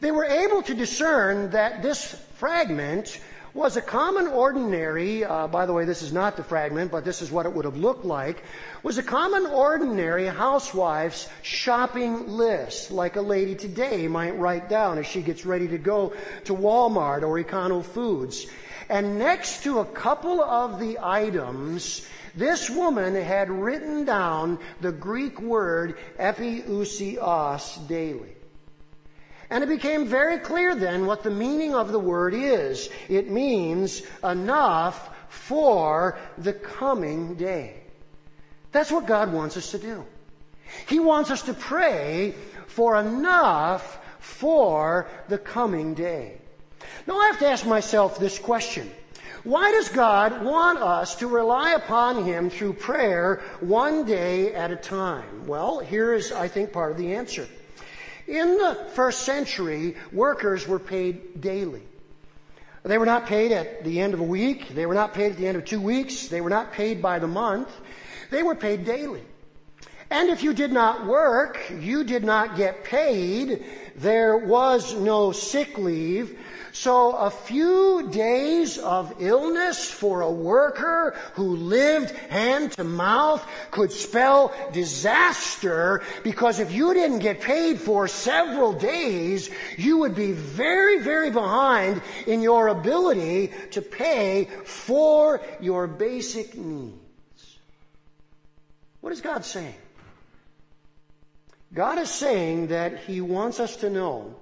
They 0.00 0.10
were 0.10 0.24
able 0.24 0.62
to 0.62 0.74
discern 0.74 1.50
that 1.50 1.82
this 1.82 2.14
fragment 2.36 3.20
was 3.52 3.76
a 3.76 3.82
common 3.82 4.28
ordinary, 4.28 5.24
uh, 5.24 5.46
by 5.48 5.66
the 5.66 5.72
way, 5.72 5.84
this 5.84 6.02
is 6.02 6.12
not 6.12 6.36
the 6.36 6.44
fragment, 6.44 6.90
but 6.90 7.04
this 7.04 7.20
is 7.20 7.30
what 7.30 7.44
it 7.46 7.52
would 7.52 7.64
have 7.66 7.76
looked 7.76 8.04
like, 8.04 8.42
was 8.82 8.96
a 8.96 9.02
common 9.02 9.44
ordinary 9.44 10.26
housewife's 10.26 11.28
shopping 11.42 12.28
list, 12.28 12.90
like 12.90 13.16
a 13.16 13.20
lady 13.20 13.54
today 13.54 14.08
might 14.08 14.38
write 14.38 14.70
down 14.70 14.98
as 14.98 15.06
she 15.06 15.20
gets 15.20 15.44
ready 15.44 15.68
to 15.68 15.78
go 15.78 16.14
to 16.44 16.54
Walmart 16.54 17.22
or 17.22 17.42
Econo 17.42 17.84
Foods. 17.84 18.46
And 18.88 19.18
next 19.18 19.64
to 19.64 19.80
a 19.80 19.84
couple 19.84 20.42
of 20.42 20.80
the 20.80 20.98
items, 21.02 22.06
this 22.34 22.70
woman 22.70 23.14
had 23.16 23.50
written 23.50 24.04
down 24.04 24.60
the 24.80 24.92
Greek 24.92 25.40
word 25.40 25.98
epiousios 26.18 27.86
daily. 27.86 28.36
And 29.50 29.64
it 29.64 29.68
became 29.68 30.06
very 30.06 30.38
clear 30.38 30.74
then 30.76 31.06
what 31.06 31.22
the 31.22 31.30
meaning 31.30 31.74
of 31.74 31.90
the 31.90 31.98
word 31.98 32.34
is. 32.34 32.88
It 33.08 33.30
means 33.30 34.02
enough 34.22 35.10
for 35.28 36.18
the 36.38 36.52
coming 36.52 37.34
day. 37.34 37.82
That's 38.72 38.92
what 38.92 39.06
God 39.06 39.32
wants 39.32 39.56
us 39.56 39.72
to 39.72 39.78
do. 39.78 40.04
He 40.88 41.00
wants 41.00 41.30
us 41.30 41.42
to 41.42 41.54
pray 41.54 42.34
for 42.68 42.96
enough 42.96 43.98
for 44.20 45.08
the 45.28 45.38
coming 45.38 45.94
day. 45.94 46.38
Now 47.06 47.18
I 47.18 47.26
have 47.26 47.38
to 47.40 47.48
ask 47.48 47.66
myself 47.66 48.18
this 48.18 48.38
question. 48.38 48.90
Why 49.42 49.70
does 49.72 49.88
God 49.88 50.44
want 50.44 50.78
us 50.78 51.16
to 51.16 51.26
rely 51.26 51.72
upon 51.72 52.24
Him 52.24 52.50
through 52.50 52.74
prayer 52.74 53.42
one 53.60 54.04
day 54.04 54.54
at 54.54 54.70
a 54.70 54.76
time? 54.76 55.46
Well, 55.46 55.80
here 55.80 56.12
is, 56.12 56.30
I 56.30 56.46
think, 56.46 56.72
part 56.72 56.92
of 56.92 56.98
the 56.98 57.14
answer. 57.14 57.48
In 58.30 58.58
the 58.58 58.76
first 58.92 59.24
century, 59.24 59.96
workers 60.12 60.68
were 60.68 60.78
paid 60.78 61.40
daily. 61.40 61.82
They 62.84 62.96
were 62.96 63.04
not 63.04 63.26
paid 63.26 63.50
at 63.50 63.82
the 63.82 64.00
end 64.00 64.14
of 64.14 64.20
a 64.20 64.24
week. 64.24 64.68
They 64.68 64.86
were 64.86 64.94
not 64.94 65.14
paid 65.14 65.32
at 65.32 65.36
the 65.36 65.48
end 65.48 65.56
of 65.56 65.64
two 65.64 65.80
weeks. 65.80 66.28
They 66.28 66.40
were 66.40 66.48
not 66.48 66.72
paid 66.72 67.02
by 67.02 67.18
the 67.18 67.26
month. 67.26 67.68
They 68.30 68.44
were 68.44 68.54
paid 68.54 68.84
daily. 68.84 69.24
And 70.10 70.30
if 70.30 70.44
you 70.44 70.54
did 70.54 70.70
not 70.70 71.06
work, 71.06 71.58
you 71.80 72.04
did 72.04 72.22
not 72.22 72.56
get 72.56 72.84
paid. 72.84 73.64
There 74.00 74.38
was 74.38 74.94
no 74.94 75.32
sick 75.32 75.76
leave. 75.76 76.38
So 76.72 77.12
a 77.12 77.30
few 77.30 78.08
days 78.10 78.78
of 78.78 79.14
illness 79.18 79.90
for 79.90 80.22
a 80.22 80.30
worker 80.30 81.16
who 81.34 81.56
lived 81.56 82.10
hand 82.30 82.72
to 82.72 82.84
mouth 82.84 83.44
could 83.70 83.92
spell 83.92 84.54
disaster 84.72 86.02
because 86.22 86.60
if 86.60 86.72
you 86.72 86.94
didn't 86.94 87.18
get 87.18 87.40
paid 87.40 87.80
for 87.80 88.06
several 88.06 88.72
days, 88.72 89.50
you 89.76 89.98
would 89.98 90.14
be 90.14 90.32
very, 90.32 91.00
very 91.00 91.30
behind 91.30 92.00
in 92.26 92.40
your 92.40 92.68
ability 92.68 93.52
to 93.72 93.82
pay 93.82 94.48
for 94.64 95.42
your 95.60 95.88
basic 95.88 96.56
needs. 96.56 97.58
What 99.00 99.12
is 99.12 99.20
God 99.20 99.44
saying? 99.44 99.74
God 101.72 101.98
is 101.98 102.10
saying 102.10 102.68
that 102.68 102.98
He 103.00 103.20
wants 103.20 103.60
us 103.60 103.76
to 103.76 103.90
know 103.90 104.34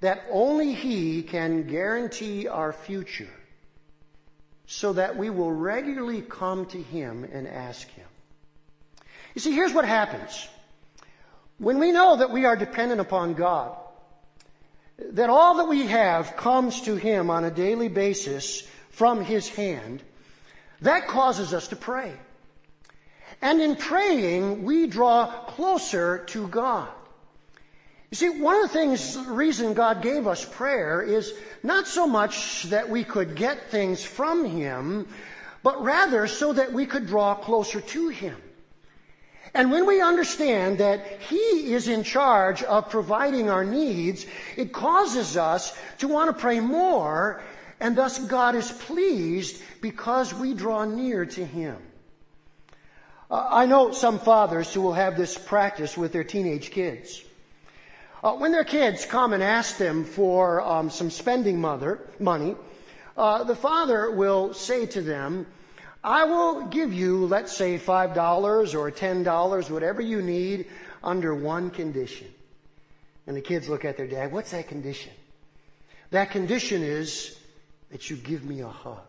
that 0.00 0.24
only 0.30 0.74
He 0.74 1.22
can 1.22 1.66
guarantee 1.66 2.46
our 2.46 2.72
future 2.72 3.30
so 4.66 4.92
that 4.94 5.16
we 5.16 5.30
will 5.30 5.52
regularly 5.52 6.22
come 6.22 6.66
to 6.66 6.82
Him 6.82 7.24
and 7.24 7.46
ask 7.46 7.88
Him. 7.88 8.06
You 9.34 9.40
see, 9.40 9.52
here's 9.52 9.72
what 9.72 9.84
happens. 9.84 10.48
When 11.58 11.78
we 11.78 11.92
know 11.92 12.16
that 12.16 12.30
we 12.30 12.44
are 12.44 12.56
dependent 12.56 13.00
upon 13.00 13.34
God, 13.34 13.76
that 14.98 15.30
all 15.30 15.56
that 15.56 15.68
we 15.68 15.86
have 15.86 16.36
comes 16.36 16.82
to 16.82 16.96
Him 16.96 17.30
on 17.30 17.44
a 17.44 17.50
daily 17.50 17.88
basis 17.88 18.62
from 18.90 19.24
His 19.24 19.48
hand, 19.48 20.02
that 20.82 21.08
causes 21.08 21.54
us 21.54 21.68
to 21.68 21.76
pray. 21.76 22.12
And 23.44 23.60
in 23.60 23.76
praying, 23.76 24.64
we 24.64 24.86
draw 24.86 25.26
closer 25.26 26.24
to 26.28 26.48
God. 26.48 26.88
You 28.10 28.16
see, 28.16 28.30
one 28.30 28.56
of 28.56 28.62
the 28.62 28.68
things, 28.68 29.16
the 29.22 29.32
reason 29.32 29.74
God 29.74 30.00
gave 30.00 30.26
us 30.26 30.46
prayer 30.46 31.02
is 31.02 31.30
not 31.62 31.86
so 31.86 32.06
much 32.06 32.62
that 32.70 32.88
we 32.88 33.04
could 33.04 33.36
get 33.36 33.70
things 33.70 34.02
from 34.02 34.46
Him, 34.46 35.06
but 35.62 35.84
rather 35.84 36.26
so 36.26 36.54
that 36.54 36.72
we 36.72 36.86
could 36.86 37.06
draw 37.06 37.34
closer 37.34 37.82
to 37.82 38.08
Him. 38.08 38.36
And 39.52 39.70
when 39.70 39.84
we 39.84 40.00
understand 40.00 40.78
that 40.78 41.20
He 41.28 41.74
is 41.74 41.86
in 41.86 42.02
charge 42.02 42.62
of 42.62 42.88
providing 42.88 43.50
our 43.50 43.64
needs, 43.64 44.24
it 44.56 44.72
causes 44.72 45.36
us 45.36 45.76
to 45.98 46.08
want 46.08 46.34
to 46.34 46.40
pray 46.40 46.60
more, 46.60 47.42
and 47.78 47.94
thus 47.94 48.18
God 48.18 48.54
is 48.54 48.72
pleased 48.72 49.62
because 49.82 50.32
we 50.32 50.54
draw 50.54 50.86
near 50.86 51.26
to 51.26 51.44
Him. 51.44 51.76
Uh, 53.30 53.46
I 53.50 53.66
know 53.66 53.92
some 53.92 54.18
fathers 54.18 54.72
who 54.72 54.82
will 54.82 54.92
have 54.92 55.16
this 55.16 55.36
practice 55.38 55.96
with 55.96 56.12
their 56.12 56.24
teenage 56.24 56.70
kids. 56.70 57.22
Uh, 58.22 58.34
when 58.34 58.52
their 58.52 58.64
kids 58.64 59.04
come 59.04 59.32
and 59.32 59.42
ask 59.42 59.76
them 59.76 60.04
for 60.04 60.60
um, 60.62 60.90
some 60.90 61.10
spending 61.10 61.60
mother, 61.60 62.00
money, 62.18 62.54
uh, 63.16 63.44
the 63.44 63.56
father 63.56 64.10
will 64.10 64.54
say 64.54 64.86
to 64.86 65.02
them, 65.02 65.46
I 66.02 66.24
will 66.24 66.66
give 66.66 66.92
you, 66.92 67.26
let's 67.26 67.56
say, 67.56 67.78
$5 67.78 68.74
or 68.74 68.90
$10, 68.90 69.70
whatever 69.70 70.02
you 70.02 70.20
need, 70.20 70.66
under 71.02 71.34
one 71.34 71.70
condition. 71.70 72.28
And 73.26 73.36
the 73.36 73.40
kids 73.40 73.68
look 73.68 73.84
at 73.84 73.96
their 73.96 74.06
dad, 74.06 74.32
what's 74.32 74.50
that 74.50 74.68
condition? 74.68 75.12
That 76.10 76.30
condition 76.30 76.82
is 76.82 77.38
that 77.90 78.10
you 78.10 78.16
give 78.16 78.44
me 78.44 78.60
a 78.60 78.68
hug. 78.68 79.00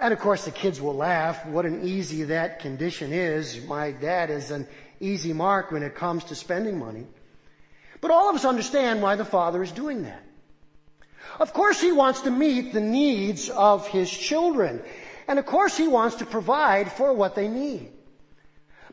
And 0.00 0.12
of 0.12 0.20
course 0.20 0.44
the 0.44 0.50
kids 0.50 0.80
will 0.80 0.94
laugh. 0.94 1.44
What 1.46 1.66
an 1.66 1.86
easy 1.86 2.24
that 2.24 2.60
condition 2.60 3.12
is. 3.12 3.64
My 3.66 3.90
dad 3.90 4.30
is 4.30 4.50
an 4.50 4.66
easy 5.00 5.32
mark 5.32 5.72
when 5.72 5.82
it 5.82 5.94
comes 5.94 6.24
to 6.24 6.34
spending 6.34 6.78
money. 6.78 7.06
But 8.00 8.10
all 8.10 8.30
of 8.30 8.36
us 8.36 8.44
understand 8.44 9.02
why 9.02 9.16
the 9.16 9.24
father 9.24 9.62
is 9.62 9.72
doing 9.72 10.02
that. 10.02 10.22
Of 11.40 11.52
course 11.52 11.80
he 11.80 11.92
wants 11.92 12.22
to 12.22 12.30
meet 12.30 12.72
the 12.72 12.80
needs 12.80 13.48
of 13.50 13.86
his 13.88 14.10
children. 14.10 14.82
And 15.26 15.38
of 15.38 15.46
course 15.46 15.76
he 15.76 15.88
wants 15.88 16.16
to 16.16 16.26
provide 16.26 16.92
for 16.92 17.12
what 17.12 17.34
they 17.34 17.48
need. 17.48 17.90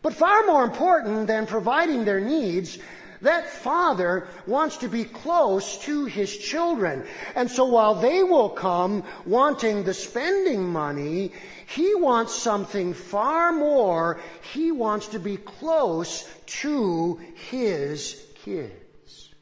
But 0.02 0.14
far 0.14 0.46
more 0.46 0.64
important 0.64 1.28
than 1.28 1.48
providing 1.48 2.06
their 2.06 2.20
needs, 2.20 2.78
that 3.25 3.50
father 3.50 4.27
wants 4.48 4.77
to 4.77 4.88
be 4.88 5.03
close 5.03 5.77
to 5.79 6.05
his 6.05 6.36
children. 6.38 7.05
And 7.36 7.50
so 7.50 7.65
while 7.65 7.96
they 7.96 8.24
will 8.24 8.50
come 8.50 9.03
wanting 9.25 9.84
the 9.84 9.94
spending 9.94 10.67
money, 10.67 11.32
he 11.67 11.96
wants 11.96 12.36
something 12.36 12.94
far 12.94 13.51
more. 13.51 14.20
He 14.53 14.72
wants 14.72 15.10
to 15.10 15.20
be 15.20 15.38
close 15.38 16.29
to 16.62 17.20
his 17.50 18.22
kids. 18.44 19.34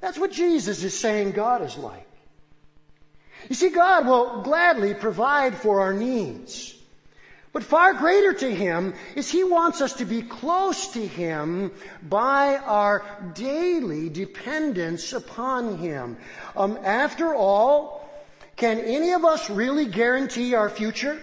That's 0.00 0.18
what 0.18 0.30
Jesus 0.30 0.84
is 0.84 0.98
saying 0.98 1.32
God 1.32 1.62
is 1.62 1.76
like. 1.76 2.06
You 3.48 3.54
see, 3.54 3.70
God 3.70 4.06
will 4.06 4.42
gladly 4.42 4.94
provide 4.94 5.56
for 5.56 5.80
our 5.80 5.92
needs. 5.92 6.77
But 7.52 7.62
far 7.62 7.94
greater 7.94 8.32
to 8.34 8.54
Him 8.54 8.94
is 9.16 9.30
He 9.30 9.42
wants 9.42 9.80
us 9.80 9.94
to 9.94 10.04
be 10.04 10.22
close 10.22 10.88
to 10.92 11.06
Him 11.06 11.72
by 12.02 12.56
our 12.56 13.04
daily 13.34 14.08
dependence 14.10 15.12
upon 15.12 15.78
Him. 15.78 16.18
Um, 16.56 16.78
after 16.82 17.34
all, 17.34 18.08
can 18.56 18.80
any 18.80 19.12
of 19.12 19.24
us 19.24 19.48
really 19.48 19.86
guarantee 19.86 20.54
our 20.54 20.68
future? 20.68 21.20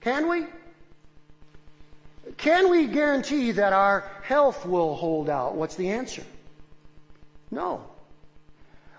Can 0.00 0.28
we? 0.28 0.46
Can 2.36 2.70
we 2.70 2.86
guarantee 2.86 3.52
that 3.52 3.72
our 3.72 4.10
health 4.22 4.66
will 4.66 4.94
hold 4.94 5.28
out? 5.28 5.54
What's 5.54 5.76
the 5.76 5.90
answer? 5.90 6.24
No. 7.50 7.84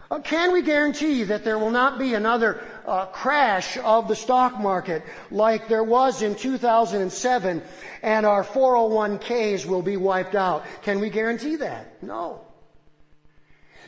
Uh, 0.09 0.19
can 0.19 0.53
we 0.53 0.61
guarantee 0.61 1.23
that 1.23 1.43
there 1.43 1.59
will 1.59 1.71
not 1.71 1.99
be 1.99 2.13
another 2.13 2.63
uh, 2.85 3.05
crash 3.07 3.77
of 3.77 4.07
the 4.07 4.15
stock 4.15 4.57
market 4.57 5.03
like 5.31 5.67
there 5.67 5.83
was 5.83 6.21
in 6.21 6.33
2007 6.33 7.61
and 8.01 8.25
our 8.25 8.43
401ks 8.43 9.65
will 9.65 9.81
be 9.81 9.97
wiped 9.97 10.35
out? 10.35 10.63
Can 10.81 11.01
we 11.01 11.09
guarantee 11.09 11.57
that? 11.57 12.01
No. 12.01 12.41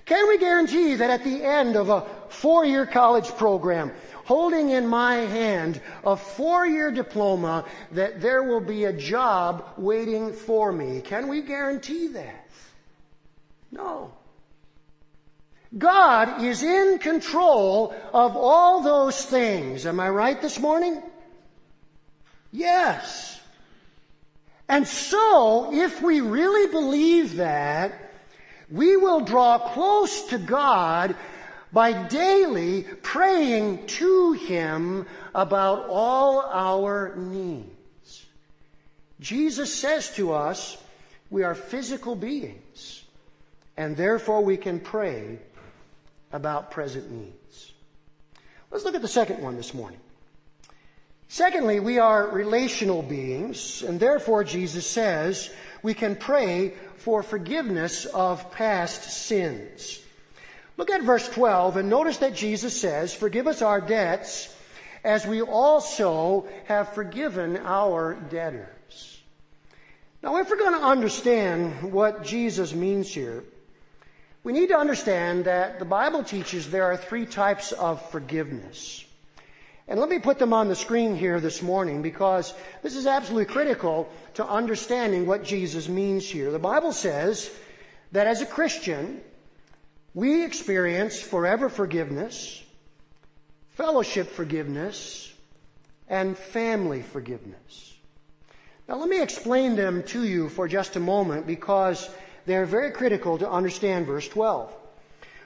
Can 0.06 0.28
we 0.28 0.38
guarantee 0.38 0.96
that 0.96 1.10
at 1.10 1.24
the 1.24 1.44
end 1.44 1.78
of 1.78 1.90
a 1.90 2.06
four-year 2.30 2.86
college 2.86 3.30
program, 3.38 3.92
holding 4.26 4.72
in 4.72 4.88
my 4.88 5.16
hand 5.16 5.80
a 6.04 6.18
four-year 6.18 6.92
diploma, 6.92 7.64
that 7.92 8.20
there 8.20 8.44
will 8.44 8.60
be 8.60 8.86
a 8.86 8.94
job 8.94 9.64
waiting 9.78 10.34
for 10.34 10.72
me? 10.72 11.00
Can 11.00 11.28
we 11.28 11.44
guarantee 11.44 12.08
that? 12.08 12.50
No. 13.72 14.12
God 15.78 16.42
is 16.42 16.64
in 16.64 16.98
control 16.98 17.94
of 18.14 18.36
all 18.36 18.82
those 18.82 19.24
things. 19.24 19.86
Am 19.86 20.00
I 20.00 20.10
right 20.10 20.42
this 20.42 20.60
morning? 20.60 21.02
Yes. 22.52 23.40
And 24.68 24.88
so, 24.88 25.72
if 25.74 26.02
we 26.02 26.22
really 26.22 26.72
believe 26.72 27.36
that, 27.36 28.12
we 28.72 28.96
will 28.98 29.22
draw 29.22 29.60
close 29.74 30.24
to 30.30 30.38
God 30.38 31.16
by 31.72 32.08
daily 32.08 32.84
praying 32.84 33.86
to 33.88 34.34
Him 34.34 35.06
about 35.36 35.88
all 35.90 36.42
our 36.42 37.16
needs. 37.16 38.26
Jesus 39.20 39.74
says 39.74 40.14
to 40.16 40.34
us, 40.34 40.78
we 41.30 41.44
are 41.44 41.54
physical 41.54 42.16
beings, 42.16 43.04
and 43.78 43.96
therefore 43.96 44.44
we 44.44 44.58
can 44.58 44.80
pray 44.80 45.40
about 46.32 46.72
present 46.72 47.12
needs. 47.12 47.74
Let's 48.72 48.86
look 48.86 48.96
at 48.96 49.02
the 49.02 49.08
second 49.08 49.42
one 49.42 49.58
this 49.58 49.74
morning. 49.74 50.00
Secondly, 51.28 51.80
we 51.80 52.00
are 52.00 52.28
relational 52.28 53.04
beings, 53.04 53.84
and 53.84 54.00
therefore 54.00 54.44
Jesus 54.44 54.86
says 54.88 55.52
we 55.84 55.94
can 55.94 56.16
pray 56.16 56.74
for 56.98 57.24
forgiveness 57.24 58.06
of 58.06 58.52
past 58.52 59.04
sins. 59.04 60.00
Look 60.78 60.90
at 60.90 61.04
verse 61.04 61.28
12 61.30 61.78
and 61.78 61.90
notice 61.90 62.18
that 62.18 62.36
Jesus 62.36 62.80
says, 62.80 63.14
Forgive 63.14 63.48
us 63.48 63.62
our 63.62 63.82
debts 63.82 64.54
as 65.04 65.26
we 65.26 65.42
also 65.42 66.48
have 66.66 66.94
forgiven 66.94 67.58
our 67.58 68.16
debtors. 68.16 69.22
Now, 70.22 70.38
if 70.38 70.50
we're 70.50 70.58
going 70.58 70.80
to 70.80 70.86
understand 70.86 71.94
what 71.94 72.24
Jesus 72.24 72.74
means 72.74 73.14
here, 73.14 73.44
we 74.50 74.54
need 74.54 74.70
to 74.70 74.78
understand 74.80 75.46
that 75.46 75.78
the 75.78 75.86
Bible 75.86 76.24
teaches 76.24 76.72
there 76.72 76.86
are 76.86 76.98
three 76.98 77.28
types 77.28 77.72
of 77.72 78.02
forgiveness. 78.10 79.06
And 79.88 80.00
let 80.00 80.10
me 80.10 80.18
put 80.18 80.40
them 80.40 80.54
on 80.54 80.68
the 80.68 80.76
screen 80.76 81.16
here 81.16 81.40
this 81.40 81.62
morning 81.62 82.02
because 82.02 82.56
this 82.82 82.96
is 82.96 83.06
absolutely 83.06 83.46
critical 83.46 84.12
to 84.34 84.48
understanding 84.48 85.28
what 85.28 85.44
Jesus 85.44 85.88
means 85.88 86.26
here. 86.26 86.50
The 86.50 86.58
Bible 86.58 86.94
says 86.94 87.52
that 88.12 88.26
as 88.26 88.42
a 88.42 88.48
Christian, 88.48 89.22
we 90.16 90.44
experience 90.44 91.22
forever 91.22 91.70
forgiveness, 91.70 92.60
fellowship 93.76 94.32
forgiveness, 94.32 95.32
and 96.08 96.36
family 96.36 97.04
forgiveness. 97.04 97.94
Now 98.88 98.96
let 98.96 99.10
me 99.10 99.22
explain 99.22 99.76
them 99.76 100.02
to 100.06 100.24
you 100.24 100.50
for 100.50 100.68
just 100.68 100.96
a 100.96 101.00
moment 101.00 101.46
because 101.46 102.10
they're 102.50 102.66
very 102.66 102.92
critical 102.92 103.38
to 103.38 103.50
understand 103.50 104.08
verse 104.08 104.28
12. 104.28 104.74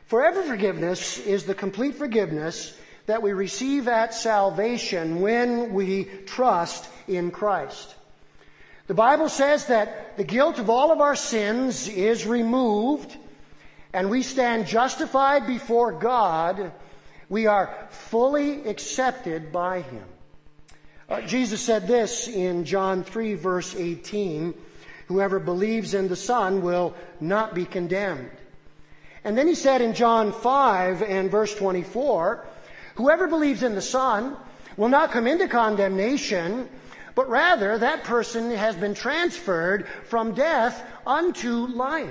Forever 0.05 0.43
forgiveness 0.43 1.17
is 1.19 1.45
the 1.45 1.55
complete 1.55 1.95
forgiveness 1.95 2.77
that 3.05 3.21
we 3.21 3.33
receive 3.33 3.87
at 3.87 4.13
salvation 4.13 5.19
when 5.19 5.73
we 5.73 6.05
trust 6.25 6.87
in 7.07 7.31
Christ. 7.31 7.95
The 8.87 8.93
Bible 8.93 9.29
says 9.29 9.67
that 9.67 10.17
the 10.17 10.23
guilt 10.23 10.59
of 10.59 10.69
all 10.69 10.91
of 10.91 11.01
our 11.01 11.15
sins 11.15 11.87
is 11.87 12.25
removed 12.25 13.15
and 13.93 14.09
we 14.09 14.23
stand 14.23 14.67
justified 14.67 15.47
before 15.47 15.93
God. 15.93 16.71
We 17.29 17.47
are 17.47 17.87
fully 17.89 18.67
accepted 18.67 19.51
by 19.51 19.81
Him. 19.81 20.05
Uh, 21.09 21.21
Jesus 21.21 21.61
said 21.61 21.87
this 21.87 22.27
in 22.27 22.65
John 22.65 23.03
3 23.03 23.35
verse 23.35 23.75
18. 23.75 24.53
Whoever 25.13 25.37
believes 25.37 25.93
in 25.93 26.07
the 26.07 26.15
Son 26.15 26.63
will 26.63 26.95
not 27.21 27.53
be 27.53 27.65
condemned. 27.65 28.31
And 29.23 29.37
then 29.37 29.47
he 29.47 29.53
said 29.53 29.79
in 29.79 29.93
John 29.93 30.31
5 30.31 31.03
and 31.03 31.29
verse 31.29 31.53
24, 31.53 32.43
Whoever 32.95 33.27
believes 33.27 33.61
in 33.61 33.75
the 33.75 33.81
Son 33.81 34.35
will 34.75 34.89
not 34.89 35.11
come 35.11 35.27
into 35.27 35.47
condemnation, 35.47 36.67
but 37.13 37.29
rather 37.29 37.77
that 37.77 38.05
person 38.05 38.49
has 38.49 38.75
been 38.75 38.95
transferred 38.95 39.87
from 40.05 40.33
death 40.33 40.83
unto 41.05 41.67
life. 41.67 42.09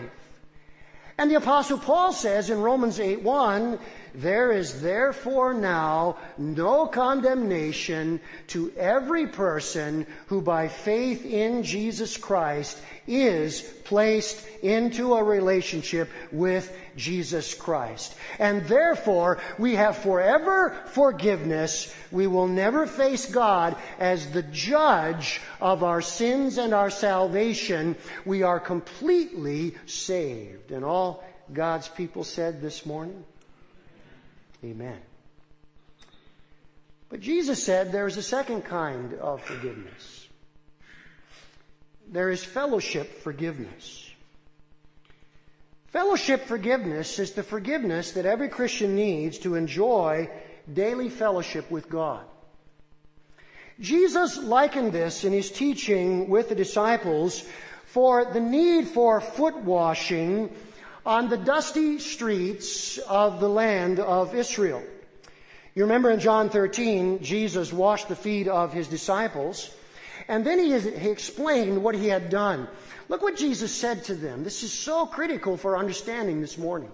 And 1.18 1.28
the 1.28 1.34
apostle 1.42 1.78
Paul 1.78 2.12
says 2.12 2.50
in 2.50 2.62
Romans 2.62 3.00
8 3.00 3.20
1, 3.20 3.80
there 4.14 4.52
is 4.52 4.82
therefore 4.82 5.54
now 5.54 6.18
no 6.36 6.86
condemnation 6.86 8.20
to 8.48 8.72
every 8.76 9.26
person 9.26 10.06
who 10.26 10.40
by 10.42 10.68
faith 10.68 11.24
in 11.24 11.62
Jesus 11.62 12.16
Christ 12.16 12.80
is 13.06 13.62
placed 13.84 14.46
into 14.62 15.14
a 15.14 15.24
relationship 15.24 16.08
with 16.30 16.74
Jesus 16.96 17.54
Christ. 17.54 18.14
And 18.38 18.64
therefore, 18.66 19.40
we 19.58 19.74
have 19.74 19.98
forever 19.98 20.76
forgiveness. 20.86 21.92
We 22.10 22.26
will 22.26 22.46
never 22.46 22.86
face 22.86 23.26
God 23.26 23.76
as 23.98 24.30
the 24.30 24.42
judge 24.42 25.40
of 25.60 25.82
our 25.82 26.00
sins 26.02 26.58
and 26.58 26.74
our 26.74 26.90
salvation. 26.90 27.96
We 28.24 28.42
are 28.42 28.60
completely 28.60 29.74
saved. 29.86 30.70
And 30.70 30.84
all 30.84 31.24
God's 31.52 31.88
people 31.88 32.24
said 32.24 32.62
this 32.62 32.86
morning, 32.86 33.24
Amen. 34.64 34.98
But 37.08 37.20
Jesus 37.20 37.62
said 37.62 37.92
there 37.92 38.06
is 38.06 38.16
a 38.16 38.22
second 38.22 38.62
kind 38.62 39.14
of 39.14 39.42
forgiveness. 39.42 40.28
there 42.08 42.30
is 42.30 42.44
fellowship 42.44 43.22
forgiveness. 43.22 44.10
Fellowship 45.88 46.46
forgiveness 46.46 47.18
is 47.18 47.32
the 47.32 47.42
forgiveness 47.42 48.12
that 48.12 48.26
every 48.26 48.48
Christian 48.48 48.94
needs 48.94 49.38
to 49.40 49.54
enjoy 49.56 50.30
daily 50.72 51.08
fellowship 51.08 51.70
with 51.70 51.88
God. 51.88 52.24
Jesus 53.80 54.38
likened 54.38 54.92
this 54.92 55.24
in 55.24 55.32
his 55.32 55.50
teaching 55.50 56.28
with 56.28 56.48
the 56.48 56.54
disciples 56.54 57.44
for 57.86 58.24
the 58.24 58.40
need 58.40 58.88
for 58.88 59.20
foot 59.20 59.56
washing 59.56 60.54
on 61.04 61.28
the 61.28 61.36
dusty 61.36 61.98
streets 61.98 62.98
of 62.98 63.40
the 63.40 63.48
land 63.48 63.98
of 63.98 64.34
Israel. 64.34 64.82
You 65.74 65.84
remember 65.84 66.10
in 66.10 66.20
John 66.20 66.50
13, 66.50 67.22
Jesus 67.22 67.72
washed 67.72 68.08
the 68.08 68.16
feet 68.16 68.46
of 68.46 68.72
his 68.72 68.88
disciples, 68.88 69.74
and 70.28 70.44
then 70.44 70.58
he, 70.58 70.78
he 70.78 71.08
explained 71.08 71.82
what 71.82 71.94
he 71.94 72.08
had 72.08 72.30
done. 72.30 72.68
Look 73.08 73.22
what 73.22 73.36
Jesus 73.36 73.74
said 73.74 74.04
to 74.04 74.14
them. 74.14 74.44
This 74.44 74.62
is 74.62 74.72
so 74.72 75.06
critical 75.06 75.56
for 75.56 75.76
understanding 75.76 76.40
this 76.40 76.58
morning. 76.58 76.90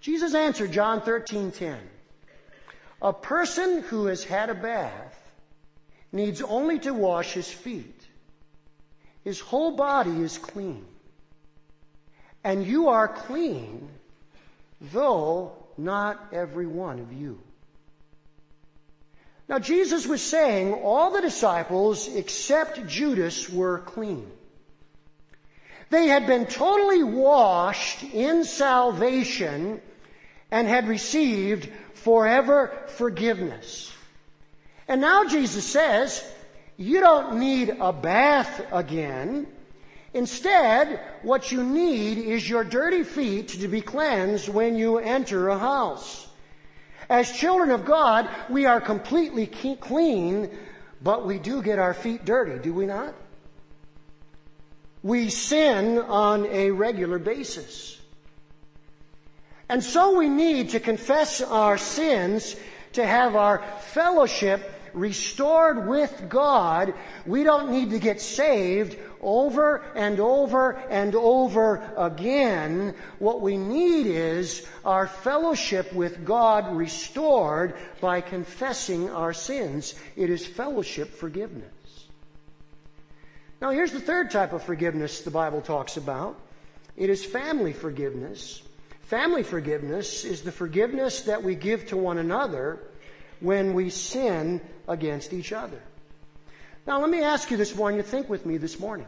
Jesus 0.00 0.34
answered 0.34 0.72
John 0.72 1.00
13:10. 1.00 1.78
A 3.00 3.12
person 3.12 3.82
who 3.82 4.06
has 4.06 4.24
had 4.24 4.50
a 4.50 4.54
bath 4.54 5.16
needs 6.10 6.42
only 6.42 6.80
to 6.80 6.92
wash 6.92 7.32
his 7.32 7.50
feet. 7.50 8.02
His 9.22 9.38
whole 9.40 9.76
body 9.76 10.20
is 10.22 10.36
clean. 10.36 10.84
And 12.44 12.66
you 12.66 12.88
are 12.88 13.08
clean, 13.08 13.88
though 14.80 15.52
not 15.76 16.28
every 16.32 16.66
one 16.66 17.00
of 17.00 17.12
you. 17.12 17.40
Now, 19.48 19.58
Jesus 19.58 20.06
was 20.06 20.22
saying 20.22 20.74
all 20.74 21.10
the 21.10 21.22
disciples 21.22 22.08
except 22.14 22.86
Judas 22.86 23.48
were 23.48 23.78
clean. 23.78 24.30
They 25.90 26.08
had 26.08 26.26
been 26.26 26.44
totally 26.44 27.02
washed 27.02 28.02
in 28.02 28.44
salvation 28.44 29.80
and 30.50 30.68
had 30.68 30.86
received 30.86 31.70
forever 31.94 32.72
forgiveness. 32.88 33.90
And 34.86 35.00
now 35.00 35.24
Jesus 35.24 35.64
says, 35.64 36.22
you 36.76 37.00
don't 37.00 37.38
need 37.38 37.76
a 37.80 37.92
bath 37.92 38.66
again. 38.70 39.46
Instead, 40.18 40.98
what 41.22 41.52
you 41.52 41.62
need 41.62 42.18
is 42.18 42.50
your 42.50 42.64
dirty 42.64 43.04
feet 43.04 43.46
to 43.46 43.68
be 43.68 43.80
cleansed 43.80 44.48
when 44.48 44.74
you 44.74 44.98
enter 44.98 45.48
a 45.48 45.56
house. 45.56 46.26
As 47.08 47.30
children 47.30 47.70
of 47.70 47.84
God, 47.84 48.28
we 48.50 48.66
are 48.66 48.80
completely 48.80 49.46
clean, 49.46 50.50
but 51.00 51.24
we 51.24 51.38
do 51.38 51.62
get 51.62 51.78
our 51.78 51.94
feet 51.94 52.24
dirty, 52.24 52.58
do 52.58 52.74
we 52.74 52.84
not? 52.84 53.14
We 55.04 55.30
sin 55.30 55.98
on 55.98 56.46
a 56.46 56.72
regular 56.72 57.20
basis. 57.20 57.96
And 59.68 59.84
so 59.84 60.18
we 60.18 60.28
need 60.28 60.70
to 60.70 60.80
confess 60.80 61.40
our 61.40 61.78
sins 61.78 62.56
to 62.94 63.06
have 63.06 63.36
our 63.36 63.62
fellowship 63.92 64.68
restored 64.94 65.86
with 65.86 66.24
God. 66.28 66.94
We 67.24 67.44
don't 67.44 67.70
need 67.70 67.90
to 67.90 68.00
get 68.00 68.20
saved 68.20 68.98
over 69.22 69.84
and 69.94 70.20
over 70.20 70.72
and 70.90 71.14
over 71.14 71.82
again. 71.96 72.94
What 73.18 73.40
we 73.40 73.56
need 73.56 74.06
is 74.06 74.66
our 74.84 75.06
fellowship 75.06 75.92
with 75.92 76.24
God 76.24 76.76
restored 76.76 77.74
by 78.00 78.20
confessing 78.20 79.10
our 79.10 79.32
sins. 79.32 79.94
It 80.16 80.30
is 80.30 80.46
fellowship 80.46 81.14
forgiveness. 81.14 81.72
Now, 83.60 83.70
here's 83.70 83.92
the 83.92 84.00
third 84.00 84.30
type 84.30 84.52
of 84.52 84.62
forgiveness 84.62 85.22
the 85.22 85.30
Bible 85.30 85.60
talks 85.60 85.96
about 85.96 86.38
it 86.96 87.10
is 87.10 87.24
family 87.24 87.72
forgiveness. 87.72 88.62
Family 89.02 89.42
forgiveness 89.42 90.24
is 90.24 90.42
the 90.42 90.52
forgiveness 90.52 91.22
that 91.22 91.42
we 91.42 91.54
give 91.54 91.86
to 91.88 91.96
one 91.96 92.18
another 92.18 92.80
when 93.40 93.72
we 93.72 93.88
sin 93.88 94.60
against 94.86 95.32
each 95.32 95.52
other. 95.52 95.80
Now, 96.88 97.02
let 97.02 97.10
me 97.10 97.20
ask 97.20 97.50
you 97.50 97.58
this 97.58 97.76
morning, 97.76 97.98
you 97.98 98.02
think 98.02 98.30
with 98.30 98.46
me 98.46 98.56
this 98.56 98.80
morning. 98.80 99.06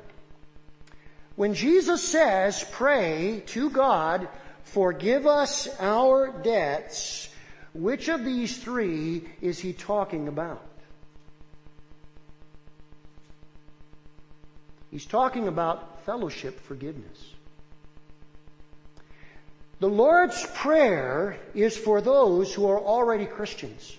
When 1.35 1.55
Jesus 1.55 2.07
says, 2.07 2.63
pray 2.73 3.43
to 3.47 3.71
God, 3.71 4.29
forgive 4.65 5.27
us 5.27 5.67
our 5.81 6.31
debts, 6.43 7.31
which 7.73 8.11
of 8.11 8.23
these 8.23 8.59
three 8.59 9.27
is 9.41 9.59
he 9.59 9.73
talking 9.73 10.29
about? 10.29 10.63
He's 14.91 15.07
talking 15.07 15.49
about 15.49 16.05
fellowship 16.05 16.61
forgiveness. 16.61 17.33
The 19.79 19.89
Lord's 19.89 20.45
Prayer 20.53 21.39
is 21.55 21.79
for 21.79 22.03
those 22.03 22.53
who 22.53 22.69
are 22.69 22.79
already 22.79 23.25
Christians. 23.25 23.97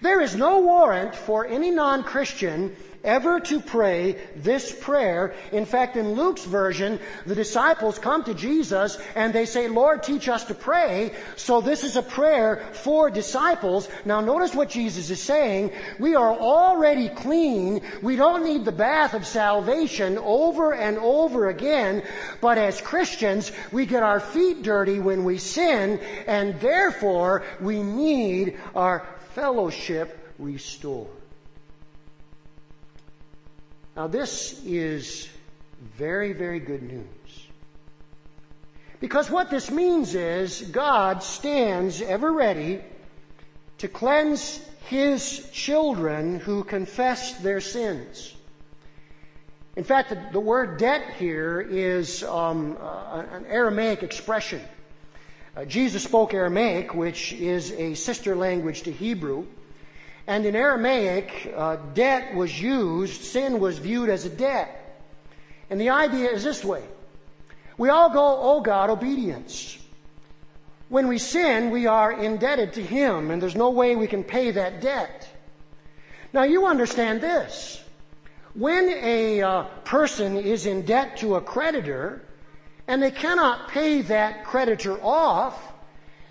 There 0.00 0.20
is 0.20 0.36
no 0.36 0.60
warrant 0.60 1.14
for 1.14 1.46
any 1.46 1.70
non-Christian 1.70 2.76
ever 3.06 3.38
to 3.38 3.60
pray 3.60 4.16
this 4.34 4.72
prayer. 4.72 5.34
In 5.52 5.64
fact, 5.64 5.96
in 5.96 6.12
Luke's 6.12 6.44
version, 6.44 6.98
the 7.24 7.36
disciples 7.36 7.98
come 7.98 8.24
to 8.24 8.34
Jesus 8.34 8.98
and 9.14 9.32
they 9.32 9.46
say, 9.46 9.68
Lord, 9.68 10.02
teach 10.02 10.28
us 10.28 10.44
to 10.46 10.54
pray. 10.54 11.12
So 11.36 11.60
this 11.60 11.84
is 11.84 11.96
a 11.96 12.02
prayer 12.02 12.66
for 12.72 13.08
disciples. 13.08 13.88
Now 14.04 14.20
notice 14.20 14.54
what 14.54 14.70
Jesus 14.70 15.08
is 15.08 15.22
saying. 15.22 15.70
We 16.00 16.16
are 16.16 16.32
already 16.32 17.08
clean. 17.08 17.80
We 18.02 18.16
don't 18.16 18.44
need 18.44 18.64
the 18.64 18.72
bath 18.72 19.14
of 19.14 19.24
salvation 19.24 20.18
over 20.18 20.74
and 20.74 20.98
over 20.98 21.48
again. 21.48 22.02
But 22.40 22.58
as 22.58 22.80
Christians, 22.80 23.52
we 23.70 23.86
get 23.86 24.02
our 24.02 24.20
feet 24.20 24.62
dirty 24.62 24.98
when 24.98 25.24
we 25.24 25.38
sin 25.38 26.00
and 26.26 26.60
therefore 26.60 27.44
we 27.60 27.82
need 27.84 28.58
our 28.74 29.06
fellowship 29.36 30.34
restored. 30.38 31.10
Now, 33.94 34.06
this 34.06 34.62
is 34.64 35.28
very, 35.98 36.32
very 36.32 36.58
good 36.58 36.82
news. 36.82 37.04
Because 38.98 39.30
what 39.30 39.50
this 39.50 39.70
means 39.70 40.14
is 40.14 40.62
God 40.62 41.22
stands 41.22 42.00
ever 42.00 42.32
ready 42.32 42.80
to 43.76 43.88
cleanse 43.88 44.58
His 44.88 45.50
children 45.52 46.40
who 46.40 46.64
confess 46.64 47.34
their 47.40 47.60
sins. 47.60 48.34
In 49.76 49.84
fact, 49.84 50.14
the, 50.32 50.40
word 50.40 50.78
debt 50.78 51.16
here 51.18 51.60
is 51.60 52.22
um, 52.22 52.78
an 52.80 53.44
Aramaic 53.50 54.02
expression. 54.02 54.62
Uh, 55.56 55.64
Jesus 55.64 56.04
spoke 56.04 56.34
Aramaic, 56.34 56.94
which 56.94 57.32
is 57.32 57.72
a 57.72 57.94
sister 57.94 58.36
language 58.36 58.82
to 58.82 58.92
Hebrew. 58.92 59.46
And 60.26 60.44
in 60.44 60.54
Aramaic, 60.54 61.50
uh, 61.56 61.76
debt 61.94 62.34
was 62.34 62.60
used, 62.60 63.22
sin 63.22 63.58
was 63.58 63.78
viewed 63.78 64.10
as 64.10 64.26
a 64.26 64.28
debt. 64.28 64.82
And 65.70 65.80
the 65.80 65.90
idea 65.90 66.30
is 66.30 66.44
this 66.44 66.62
way. 66.62 66.82
We 67.78 67.88
all 67.88 68.10
go, 68.10 68.38
oh 68.40 68.60
God, 68.60 68.90
obedience. 68.90 69.78
When 70.90 71.08
we 71.08 71.16
sin, 71.16 71.70
we 71.70 71.86
are 71.86 72.12
indebted 72.12 72.74
to 72.74 72.82
Him, 72.82 73.30
and 73.30 73.40
there's 73.40 73.56
no 73.56 73.70
way 73.70 73.96
we 73.96 74.08
can 74.08 74.24
pay 74.24 74.50
that 74.50 74.82
debt. 74.82 75.26
Now 76.34 76.42
you 76.42 76.66
understand 76.66 77.22
this. 77.22 77.82
When 78.54 78.90
a 78.90 79.42
uh, 79.42 79.62
person 79.84 80.36
is 80.36 80.66
in 80.66 80.82
debt 80.82 81.18
to 81.18 81.36
a 81.36 81.40
creditor, 81.40 82.22
and 82.88 83.02
they 83.02 83.10
cannot 83.10 83.68
pay 83.68 84.02
that 84.02 84.44
creditor 84.44 84.98
off, 85.02 85.72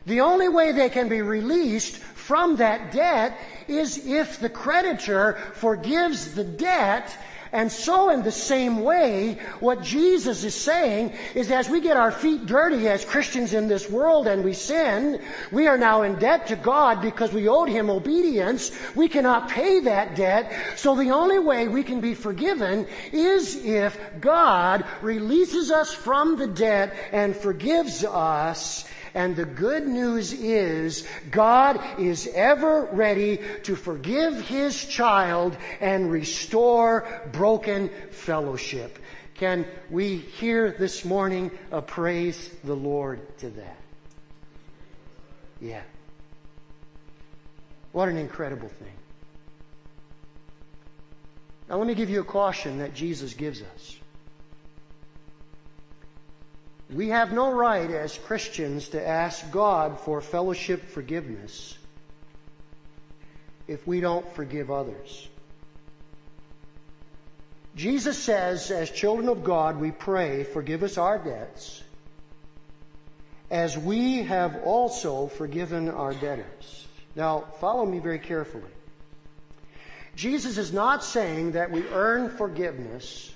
the 0.05 0.21
only 0.21 0.47
way 0.47 0.71
they 0.71 0.89
can 0.89 1.09
be 1.09 1.21
released 1.21 1.97
from 1.97 2.57
that 2.57 2.91
debt 2.91 3.37
is 3.67 4.05
if 4.05 4.39
the 4.39 4.49
creditor 4.49 5.33
forgives 5.53 6.35
the 6.35 6.43
debt 6.43 7.17
and 7.55 7.71
so, 7.71 8.09
in 8.09 8.21
the 8.21 8.33
same 8.33 8.81
way, 8.81 9.39
what 9.61 9.81
Jesus 9.81 10.43
is 10.43 10.53
saying 10.53 11.13
is 11.35 11.49
as 11.51 11.69
we 11.69 11.79
get 11.79 11.95
our 11.95 12.11
feet 12.11 12.45
dirty 12.45 12.89
as 12.89 13.05
Christians 13.05 13.53
in 13.53 13.69
this 13.69 13.89
world 13.89 14.27
and 14.27 14.43
we 14.43 14.51
sin, 14.51 15.21
we 15.53 15.65
are 15.67 15.77
now 15.77 16.01
in 16.01 16.19
debt 16.19 16.47
to 16.47 16.57
God 16.57 17.01
because 17.01 17.31
we 17.31 17.47
owed 17.47 17.69
Him 17.69 17.89
obedience. 17.89 18.73
We 18.93 19.07
cannot 19.07 19.47
pay 19.47 19.79
that 19.79 20.17
debt. 20.17 20.51
So 20.75 20.95
the 20.95 21.11
only 21.11 21.39
way 21.39 21.69
we 21.69 21.83
can 21.83 22.01
be 22.01 22.13
forgiven 22.13 22.87
is 23.13 23.55
if 23.55 23.97
God 24.19 24.83
releases 25.01 25.71
us 25.71 25.93
from 25.93 26.35
the 26.35 26.47
debt 26.47 26.93
and 27.13 27.33
forgives 27.33 28.03
us 28.03 28.83
and 29.15 29.33
the 29.33 29.45
good 29.45 29.87
news 29.87 30.33
is 30.33 31.07
God 31.31 31.79
is 31.97 32.27
ever 32.27 32.89
ready 32.91 33.39
to 33.63 33.75
forgive 33.75 34.41
His 34.41 34.85
child 34.85 35.57
and 35.79 36.11
restore 36.11 37.07
broken 37.31 37.89
fellowship. 38.11 38.99
Can 39.35 39.65
we 39.89 40.17
hear 40.17 40.71
this 40.71 41.05
morning 41.05 41.49
a 41.71 41.81
praise 41.81 42.49
the 42.65 42.75
Lord 42.75 43.37
to 43.39 43.49
that? 43.51 43.77
Yeah. 45.61 45.81
What 47.93 48.09
an 48.09 48.17
incredible 48.17 48.67
thing. 48.67 48.91
Now, 51.69 51.77
let 51.77 51.87
me 51.87 51.95
give 51.95 52.09
you 52.09 52.19
a 52.19 52.25
caution 52.25 52.79
that 52.79 52.93
Jesus 52.93 53.33
gives 53.33 53.61
us. 53.61 53.97
We 56.93 57.09
have 57.09 57.31
no 57.31 57.51
right 57.51 57.89
as 57.89 58.17
Christians 58.17 58.89
to 58.89 59.05
ask 59.05 59.51
God 59.51 59.99
for 59.99 60.21
fellowship 60.21 60.89
forgiveness 60.89 61.77
if 63.67 63.87
we 63.87 63.99
don't 64.01 64.31
forgive 64.33 64.69
others. 64.69 65.27
Jesus 67.75 68.17
says, 68.17 68.71
as 68.71 68.89
children 68.89 69.27
of 69.27 69.43
God, 69.43 69.79
we 69.79 69.91
pray, 69.91 70.43
forgive 70.43 70.83
us 70.83 70.97
our 70.97 71.17
debts, 71.17 71.83
as 73.51 73.77
we 73.77 74.23
have 74.23 74.61
also 74.63 75.27
forgiven 75.27 75.89
our 75.89 76.13
debtors. 76.13 76.87
Now, 77.15 77.45
follow 77.59 77.85
me 77.85 77.99
very 77.99 78.19
carefully. 78.19 78.63
Jesus 80.15 80.57
is 80.57 80.71
not 80.71 81.03
saying 81.03 81.53
that 81.53 81.71
we 81.71 81.83
earn 81.89 82.29
forgiveness 82.29 83.33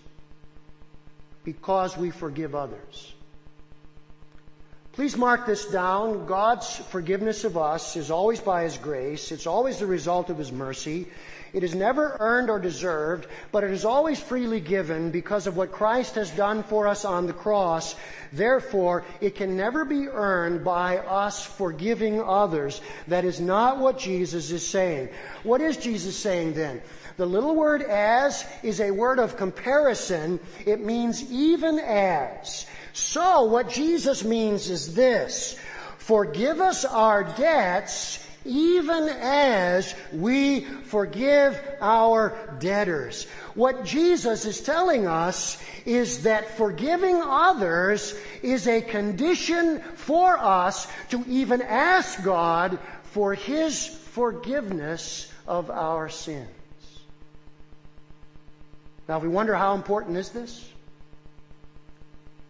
because 1.43 1.97
we 1.97 2.12
forgive 2.12 2.55
others. 2.55 3.13
Please 4.99 5.15
mark 5.15 5.45
this 5.45 5.65
down. 5.67 6.25
God's 6.25 6.75
forgiveness 6.75 7.45
of 7.45 7.57
us 7.57 7.95
is 7.95 8.12
always 8.12 8.41
by 8.41 8.63
His 8.63 8.77
grace. 8.77 9.31
It's 9.31 9.47
always 9.47 9.79
the 9.79 9.85
result 9.85 10.29
of 10.29 10.38
His 10.38 10.51
mercy. 10.51 11.07
It 11.53 11.63
is 11.63 11.73
never 11.73 12.17
earned 12.19 12.49
or 12.49 12.59
deserved, 12.59 13.25
but 13.53 13.63
it 13.63 13.71
is 13.71 13.85
always 13.85 14.19
freely 14.19 14.59
given 14.59 15.09
because 15.09 15.47
of 15.47 15.55
what 15.55 15.71
Christ 15.71 16.15
has 16.15 16.29
done 16.31 16.63
for 16.63 16.85
us 16.85 17.05
on 17.05 17.27
the 17.27 17.33
cross. 17.33 17.95
Therefore, 18.33 19.05
it 19.21 19.35
can 19.35 19.55
never 19.55 19.85
be 19.85 20.09
earned 20.09 20.65
by 20.65 20.97
us 20.97 21.45
forgiving 21.45 22.21
others. 22.21 22.81
That 23.07 23.23
is 23.23 23.39
not 23.39 23.77
what 23.77 23.99
Jesus 23.99 24.51
is 24.51 24.67
saying. 24.67 25.07
What 25.43 25.62
is 25.62 25.77
Jesus 25.77 26.17
saying 26.17 26.55
then? 26.55 26.81
The 27.15 27.25
little 27.25 27.55
word 27.55 27.83
as 27.83 28.45
is 28.63 28.81
a 28.81 28.91
word 28.91 29.19
of 29.19 29.38
comparison. 29.38 30.41
It 30.65 30.83
means 30.83 31.31
even 31.31 31.79
as. 31.79 32.65
So 32.99 33.45
what 33.45 33.69
Jesus 33.69 34.23
means 34.23 34.69
is 34.69 34.93
this. 34.93 35.57
Forgive 35.97 36.59
us 36.59 36.85
our 36.85 37.23
debts 37.23 38.25
even 38.45 39.09
as 39.09 39.93
we 40.13 40.62
forgive 40.62 41.59
our 41.81 42.38
debtors. 42.59 43.25
What 43.55 43.85
Jesus 43.85 44.45
is 44.45 44.62
telling 44.62 45.07
us 45.07 45.62
is 45.85 46.23
that 46.23 46.57
forgiving 46.57 47.21
others 47.21 48.15
is 48.41 48.67
a 48.67 48.81
condition 48.81 49.81
for 49.95 50.38
us 50.38 50.88
to 51.09 51.23
even 51.27 51.62
ask 51.62 52.23
God 52.23 52.79
for 53.03 53.33
His 53.33 53.88
forgiveness 53.88 55.31
of 55.47 55.69
our 55.69 56.09
sins. 56.09 56.47
Now, 59.07 59.17
if 59.17 59.23
we 59.23 59.29
wonder 59.29 59.55
how 59.55 59.75
important 59.75 60.17
is 60.17 60.29
this? 60.29 60.63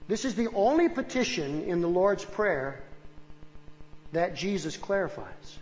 This 0.09 0.25
is 0.25 0.33
the 0.33 0.47
only 0.55 0.89
petition 0.89 1.61
in 1.65 1.81
the 1.81 1.87
Lord's 1.87 2.25
Prayer 2.25 2.81
that 4.11 4.35
Jesus 4.35 4.75
clarifies. 4.75 5.59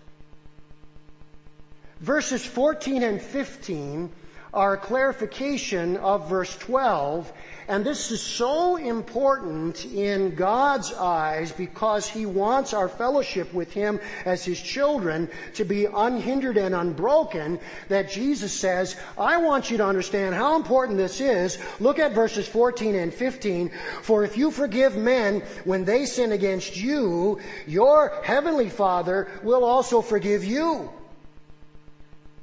Verses 1.99 2.45
14 2.45 3.03
and 3.03 3.21
15 3.21 4.09
a 4.57 4.77
clarification 4.77 5.97
of 5.97 6.27
verse 6.27 6.57
12, 6.57 7.31
and 7.67 7.85
this 7.85 8.09
is 8.09 8.23
so 8.23 8.77
important 8.77 9.85
in 9.85 10.33
God's 10.33 10.93
eyes 10.93 11.51
because 11.51 12.07
He 12.07 12.25
wants 12.25 12.73
our 12.73 12.89
fellowship 12.89 13.53
with 13.53 13.71
Him 13.71 13.99
as 14.25 14.43
His 14.43 14.59
children 14.59 15.29
to 15.53 15.63
be 15.63 15.85
unhindered 15.85 16.57
and 16.57 16.73
unbroken 16.73 17.59
that 17.87 18.09
Jesus 18.09 18.51
says, 18.51 18.95
I 19.15 19.37
want 19.37 19.69
you 19.69 19.77
to 19.77 19.85
understand 19.85 20.33
how 20.33 20.55
important 20.55 20.97
this 20.97 21.21
is. 21.21 21.59
Look 21.79 21.99
at 21.99 22.13
verses 22.13 22.47
14 22.47 22.95
and 22.95 23.13
15. 23.13 23.69
For 24.01 24.23
if 24.23 24.37
you 24.37 24.49
forgive 24.49 24.97
men 24.97 25.41
when 25.65 25.85
they 25.85 26.07
sin 26.07 26.31
against 26.31 26.75
you, 26.75 27.39
your 27.67 28.21
heavenly 28.23 28.69
Father 28.69 29.27
will 29.43 29.63
also 29.63 30.01
forgive 30.01 30.43
you. 30.43 30.89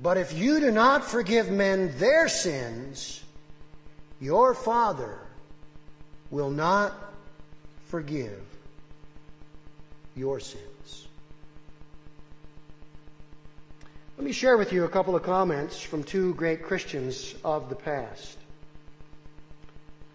But 0.04 0.18
if 0.18 0.34
you 0.34 0.60
do 0.60 0.70
not 0.70 1.02
forgive 1.02 1.50
men 1.50 1.96
their 1.96 2.28
sins, 2.28 3.24
your 4.20 4.52
Father 4.52 5.18
will 6.30 6.50
not 6.50 6.92
forgive 7.86 8.42
your 10.14 10.40
sins. 10.40 11.08
Let 14.18 14.26
me 14.26 14.32
share 14.32 14.58
with 14.58 14.74
you 14.74 14.84
a 14.84 14.90
couple 14.90 15.16
of 15.16 15.22
comments 15.22 15.80
from 15.80 16.04
two 16.04 16.34
great 16.34 16.62
Christians 16.64 17.34
of 17.42 17.70
the 17.70 17.74
past. 17.74 18.36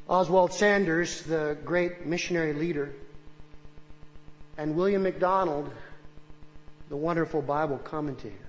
Oswald 0.07 0.53
Sanders, 0.53 1.23
the 1.23 1.57
great 1.65 2.05
missionary 2.05 2.53
leader, 2.53 2.93
and 4.55 4.75
William 4.75 5.01
MacDonald, 5.01 5.71
the 6.89 6.95
wonderful 6.95 7.41
Bible 7.41 7.79
commentator. 7.79 8.48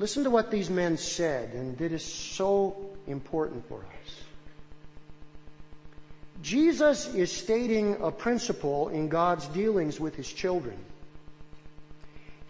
Listen 0.00 0.24
to 0.24 0.30
what 0.30 0.50
these 0.50 0.70
men 0.70 0.96
said, 0.96 1.52
and 1.52 1.78
it 1.78 1.92
is 1.92 2.02
so 2.02 2.74
important 3.06 3.68
for 3.68 3.80
us. 3.80 4.22
Jesus 6.40 7.14
is 7.14 7.30
stating 7.30 7.98
a 8.00 8.10
principle 8.10 8.88
in 8.88 9.10
God's 9.10 9.46
dealings 9.48 10.00
with 10.00 10.16
his 10.16 10.32
children. 10.32 10.78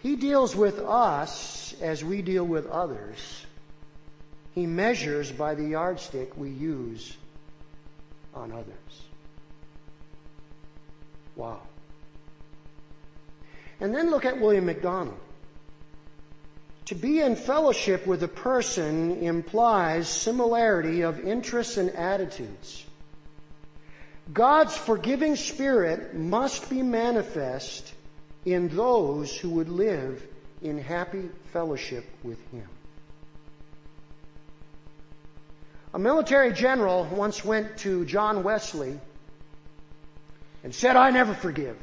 He 0.01 0.15
deals 0.15 0.55
with 0.55 0.79
us 0.79 1.75
as 1.81 2.05
we 2.05 2.23
deal 2.23 2.45
with 2.45 2.69
others. 2.69 3.45
He 4.55 4.65
measures 4.67 5.33
by 5.33 5.57
the 5.57 5.65
yardstick 5.65 6.37
we 6.37 6.51
use 6.51 7.17
on 8.33 8.53
others. 8.53 9.03
Wow. 11.35 11.63
And 13.81 13.93
then 13.93 14.09
look 14.09 14.25
at 14.25 14.41
William 14.41 14.67
MacDonald. 14.67 15.19
To 16.87 16.95
be 16.95 17.21
in 17.21 17.37
fellowship 17.37 18.07
with 18.07 18.23
a 18.23 18.29
person 18.29 19.23
implies 19.23 20.09
similarity 20.09 21.03
of 21.03 21.21
interests 21.21 21.77
and 21.77 21.91
attitudes. 21.91 22.85
God's 24.33 24.77
forgiving 24.77 25.37
spirit 25.37 26.15
must 26.15 26.69
be 26.71 26.83
manifest 26.83 27.93
in 28.45 28.69
those 28.69 29.37
who 29.37 29.51
would 29.51 29.69
live 29.69 30.27
in 30.63 30.79
happy 30.79 31.29
fellowship 31.53 32.05
with 32.23 32.39
Him. 32.51 32.69
A 35.93 35.99
military 35.99 36.53
general 36.53 37.05
once 37.05 37.45
went 37.45 37.79
to 37.79 38.05
John 38.05 38.45
Wesley 38.45 38.99
and 40.63 40.75
said, 40.75 40.97
I 40.97 41.11
never 41.11 41.35
forgive. 41.35 41.77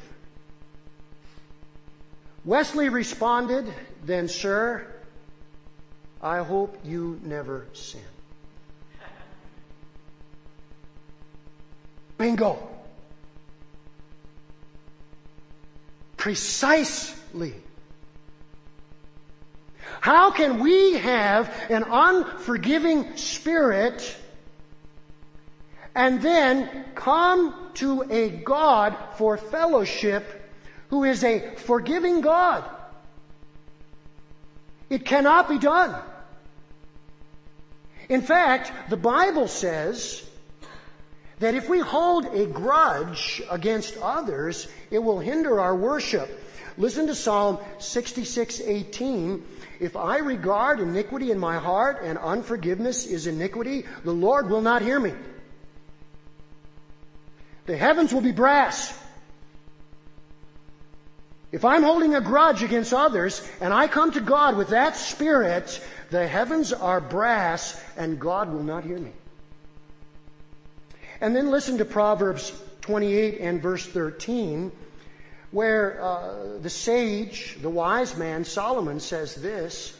Wesley 2.44 2.88
responded, 2.88 3.66
Then, 4.04 4.28
sir, 4.28 4.86
I 6.22 6.38
hope 6.38 6.78
you 6.84 7.20
never 7.22 7.66
sin. 7.72 8.00
Bingo. 12.16 12.58
Precisely. 16.16 17.54
How 20.00 20.30
can 20.32 20.58
we 20.58 20.94
have 20.94 21.52
an 21.70 21.84
unforgiving 21.88 23.16
spirit 23.16 24.16
and 25.94 26.20
then 26.20 26.84
come 26.94 27.54
to 27.74 28.02
a 28.10 28.30
God 28.30 28.96
for 29.16 29.36
fellowship 29.36 30.24
who 30.90 31.04
is 31.04 31.22
a 31.24 31.54
forgiving 31.56 32.20
God? 32.20 32.64
It 34.90 35.04
cannot 35.04 35.48
be 35.48 35.58
done. 35.58 35.94
In 38.08 38.22
fact, 38.22 38.72
the 38.88 38.96
Bible 38.96 39.48
says 39.48 40.24
that 41.40 41.54
if 41.54 41.68
we 41.68 41.78
hold 41.78 42.26
a 42.26 42.46
grudge 42.46 43.42
against 43.50 43.96
others, 43.98 44.66
it 44.90 44.98
will 44.98 45.18
hinder 45.18 45.60
our 45.60 45.76
worship. 45.76 46.28
Listen 46.78 47.06
to 47.08 47.14
Psalm 47.14 47.58
66:18. 47.78 49.42
If 49.80 49.94
I 49.96 50.18
regard 50.18 50.80
iniquity 50.80 51.30
in 51.30 51.38
my 51.38 51.58
heart 51.58 52.02
and 52.02 52.18
unforgiveness 52.18 53.04
is 53.06 53.26
iniquity, 53.26 53.84
the 54.04 54.12
Lord 54.12 54.48
will 54.48 54.62
not 54.62 54.82
hear 54.82 54.98
me. 54.98 55.12
The 57.66 57.76
heavens 57.76 58.14
will 58.14 58.22
be 58.22 58.32
brass. 58.32 58.98
If 61.50 61.64
I'm 61.64 61.82
holding 61.82 62.14
a 62.14 62.20
grudge 62.20 62.62
against 62.62 62.92
others 62.92 63.46
and 63.60 63.72
I 63.72 63.88
come 63.88 64.12
to 64.12 64.20
God 64.20 64.56
with 64.56 64.68
that 64.68 64.96
spirit, 64.96 65.82
the 66.10 66.26
heavens 66.26 66.72
are 66.72 67.00
brass 67.00 67.80
and 67.96 68.20
God 68.20 68.52
will 68.52 68.62
not 68.62 68.84
hear 68.84 68.98
me. 68.98 69.12
And 71.20 71.34
then 71.34 71.50
listen 71.50 71.78
to 71.78 71.84
Proverbs 71.84 72.52
28 72.82 73.40
and 73.40 73.62
verse 73.62 73.86
13, 73.86 74.70
where 75.50 76.00
uh, 76.02 76.58
the 76.60 76.70
sage, 76.70 77.58
the 77.60 77.70
wise 77.70 78.16
man, 78.16 78.44
Solomon 78.44 79.00
says 79.00 79.34
this 79.34 79.98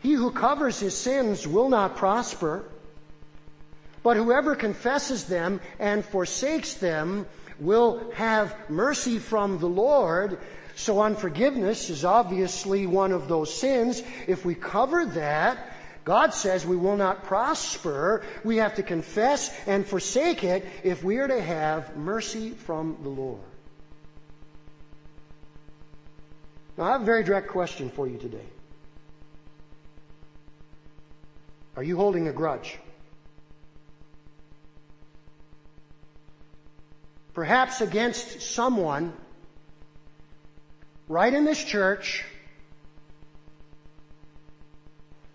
He 0.00 0.12
who 0.12 0.30
covers 0.30 0.80
his 0.80 0.96
sins 0.96 1.46
will 1.46 1.68
not 1.68 1.96
prosper, 1.96 2.64
but 4.02 4.16
whoever 4.16 4.56
confesses 4.56 5.24
them 5.24 5.60
and 5.78 6.04
forsakes 6.04 6.74
them 6.74 7.26
will 7.60 8.10
have 8.14 8.56
mercy 8.70 9.18
from 9.18 9.58
the 9.58 9.68
Lord. 9.68 10.38
So 10.80 11.02
unforgiveness 11.02 11.90
is 11.90 12.06
obviously 12.06 12.86
one 12.86 13.12
of 13.12 13.28
those 13.28 13.52
sins. 13.52 14.02
If 14.26 14.46
we 14.46 14.54
cover 14.54 15.04
that, 15.04 15.74
God 16.06 16.32
says 16.32 16.64
we 16.64 16.74
will 16.74 16.96
not 16.96 17.22
prosper. 17.24 18.24
We 18.44 18.56
have 18.56 18.76
to 18.76 18.82
confess 18.82 19.54
and 19.66 19.86
forsake 19.86 20.42
it 20.42 20.64
if 20.82 21.04
we 21.04 21.18
are 21.18 21.28
to 21.28 21.38
have 21.38 21.98
mercy 21.98 22.52
from 22.52 22.96
the 23.02 23.10
Lord. 23.10 23.42
Now, 26.78 26.84
I 26.84 26.92
have 26.92 27.02
a 27.02 27.04
very 27.04 27.24
direct 27.24 27.48
question 27.48 27.90
for 27.90 28.08
you 28.08 28.16
today. 28.16 28.48
Are 31.76 31.82
you 31.82 31.96
holding 31.96 32.26
a 32.26 32.32
grudge? 32.32 32.78
Perhaps 37.34 37.82
against 37.82 38.40
someone 38.40 39.12
right 41.10 41.34
in 41.34 41.44
this 41.44 41.62
church, 41.64 42.24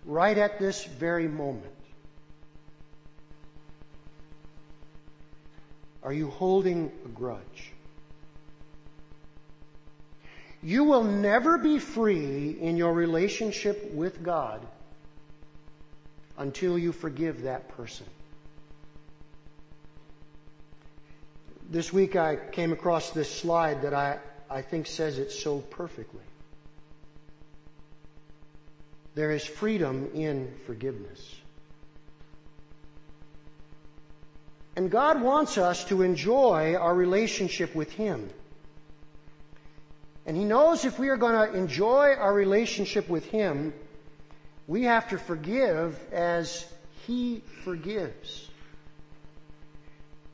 right 0.06 0.38
at 0.38 0.58
this 0.58 0.84
very 0.84 1.28
moment. 1.28 1.66
Are 6.02 6.14
you 6.14 6.30
holding 6.30 6.90
a 7.04 7.08
grudge? 7.08 7.72
You 10.62 10.84
will 10.84 11.04
never 11.04 11.58
be 11.58 11.78
free 11.78 12.56
in 12.58 12.78
your 12.78 12.94
relationship 12.94 13.92
with 13.92 14.22
God 14.22 14.66
until 16.38 16.78
you 16.78 16.90
forgive 16.90 17.42
that 17.42 17.68
person. 17.76 18.06
This 21.68 21.92
week 21.92 22.16
I 22.16 22.36
came 22.36 22.72
across 22.72 23.10
this 23.10 23.30
slide 23.30 23.82
that 23.82 23.92
I, 23.92 24.20
I 24.50 24.62
think 24.62 24.86
says 24.86 25.18
it 25.18 25.32
so 25.32 25.58
perfectly. 25.58 26.20
There 29.14 29.30
is 29.30 29.44
freedom 29.44 30.10
in 30.14 30.52
forgiveness. 30.66 31.36
And 34.76 34.90
God 34.90 35.22
wants 35.22 35.56
us 35.56 35.84
to 35.86 36.02
enjoy 36.02 36.74
our 36.74 36.94
relationship 36.94 37.74
with 37.74 37.90
Him. 37.92 38.28
And 40.26 40.36
He 40.36 40.44
knows 40.44 40.84
if 40.84 40.98
we 40.98 41.08
are 41.08 41.16
going 41.16 41.50
to 41.50 41.56
enjoy 41.56 42.14
our 42.14 42.32
relationship 42.32 43.08
with 43.08 43.24
Him, 43.24 43.72
we 44.66 44.82
have 44.82 45.08
to 45.08 45.18
forgive 45.18 45.98
as 46.12 46.66
He 47.06 47.42
forgives. 47.64 48.45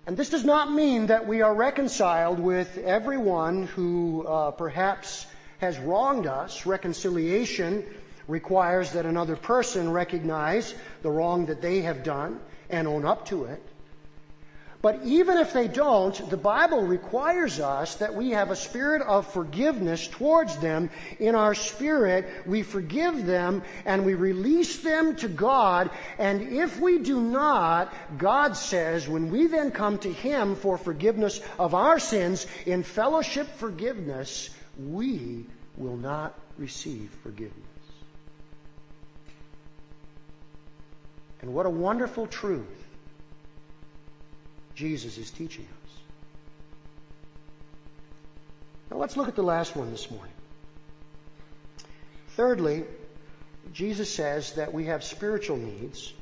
And 0.07 0.17
this 0.17 0.31
does 0.31 0.45
not 0.45 0.73
mean 0.73 1.07
that 1.07 1.29
we 1.29 1.43
are 1.43 1.55
reconciled 1.55 2.41
with 2.41 2.77
everyone 2.79 3.65
who 3.69 4.27
uh, 4.27 4.51
perhaps 4.51 5.27
has 5.59 5.79
wronged 5.79 6.27
us. 6.27 6.67
Reconciliation 6.67 7.85
requires 8.27 8.93
that 8.93 9.07
another 9.07 9.37
person 9.37 9.93
recognize 9.93 10.75
the 11.03 11.11
wrong 11.11 11.47
that 11.47 11.63
they 11.63 11.83
have 11.83 12.03
done 12.03 12.41
and 12.69 12.89
own 12.89 13.05
up 13.05 13.27
to 13.27 13.45
it. 13.45 13.63
But 14.83 15.05
even 15.05 15.39
if 15.39 15.53
they 15.53 15.69
don't, 15.69 16.29
the 16.29 16.37
Bible 16.37 16.83
requires 16.83 17.61
us 17.61 17.95
that 17.97 18.17
we 18.17 18.31
have 18.31 18.51
a 18.51 18.57
spirit 18.57 19.01
of 19.03 19.33
forgiveness 19.33 20.09
towards 20.09 20.57
them. 20.57 20.91
In 21.21 21.37
our 21.37 21.55
spirit, 21.55 22.29
we 22.47 22.65
forgive 22.65 23.25
them 23.25 23.63
and 23.85 24.05
we 24.05 24.15
release 24.15 24.79
them 24.79 25.15
to 25.17 25.29
God. 25.29 25.89
And 26.19 26.43
if 26.53 26.81
we 26.81 26.99
do 26.99 27.21
not, 27.21 27.95
God 28.19 28.57
says, 28.57 29.09
when 29.09 29.31
we 29.31 29.47
then 29.47 29.71
come 29.71 29.99
to 29.99 30.13
Him 30.13 30.57
for 30.57 30.77
forgiveness 30.77 31.41
of 31.61 31.75
our 31.75 32.01
sins, 32.01 32.49
in 32.67 32.83
fellowship 32.83 33.47
forgiveness, 33.59 34.51
we 34.77 35.47
will 35.77 35.97
not 35.97 36.37
receive 36.59 37.11
forgiveness. 37.23 37.55
And 41.41 41.55
what 41.55 41.67
a 41.67 41.71
wonderful 41.71 42.27
truth 42.27 42.82
Jesus 44.83 45.17
is 45.17 45.31
teaching 45.31 45.65
us. 45.65 45.93
Now 48.91 48.97
let's 48.97 49.17
look 49.17 49.29
at 49.29 49.37
the 49.37 49.43
last 49.45 49.77
one 49.77 49.93
this 49.93 50.11
morning. 50.11 50.33
Thirdly, 52.31 52.83
Jesus 53.73 54.13
says 54.13 54.55
that 54.55 54.75
we 54.75 54.87
have 54.87 55.05
spiritual 55.05 55.57
needs 55.57 56.13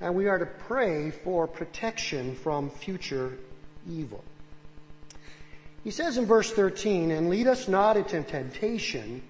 and 0.00 0.14
we 0.14 0.26
are 0.26 0.38
to 0.38 0.46
pray 0.46 1.10
for 1.10 1.46
protection 1.46 2.34
from 2.34 2.70
future 2.70 3.36
evil. 3.86 4.24
He 5.84 5.90
says 5.90 6.16
in 6.16 6.24
verse 6.24 6.50
13, 6.50 7.10
and 7.10 7.28
lead 7.28 7.46
us 7.46 7.68
not 7.68 7.98
into 7.98 8.22
temptation, 8.22 9.20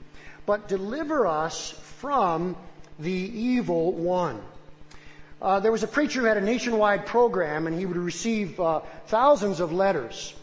but 0.47 0.69
deliver 0.69 1.27
us 1.27 1.73
from 1.99 2.55
the 3.01 3.11
evil 3.11 3.93
one. 3.93 4.41
Uh, 5.41 5.59
there 5.61 5.73
was 5.73 5.83
a 5.83 5.89
preacher 5.89 6.21
who 6.21 6.27
had 6.27 6.37
a 6.37 6.43
nationwide 6.43 7.07
program, 7.07 7.67
and 7.67 7.79
he 7.79 7.87
would 7.87 7.97
receive 7.97 8.61
uh, 8.61 8.81
thousands 9.07 9.61
of 9.61 9.73
letters. 9.73 10.35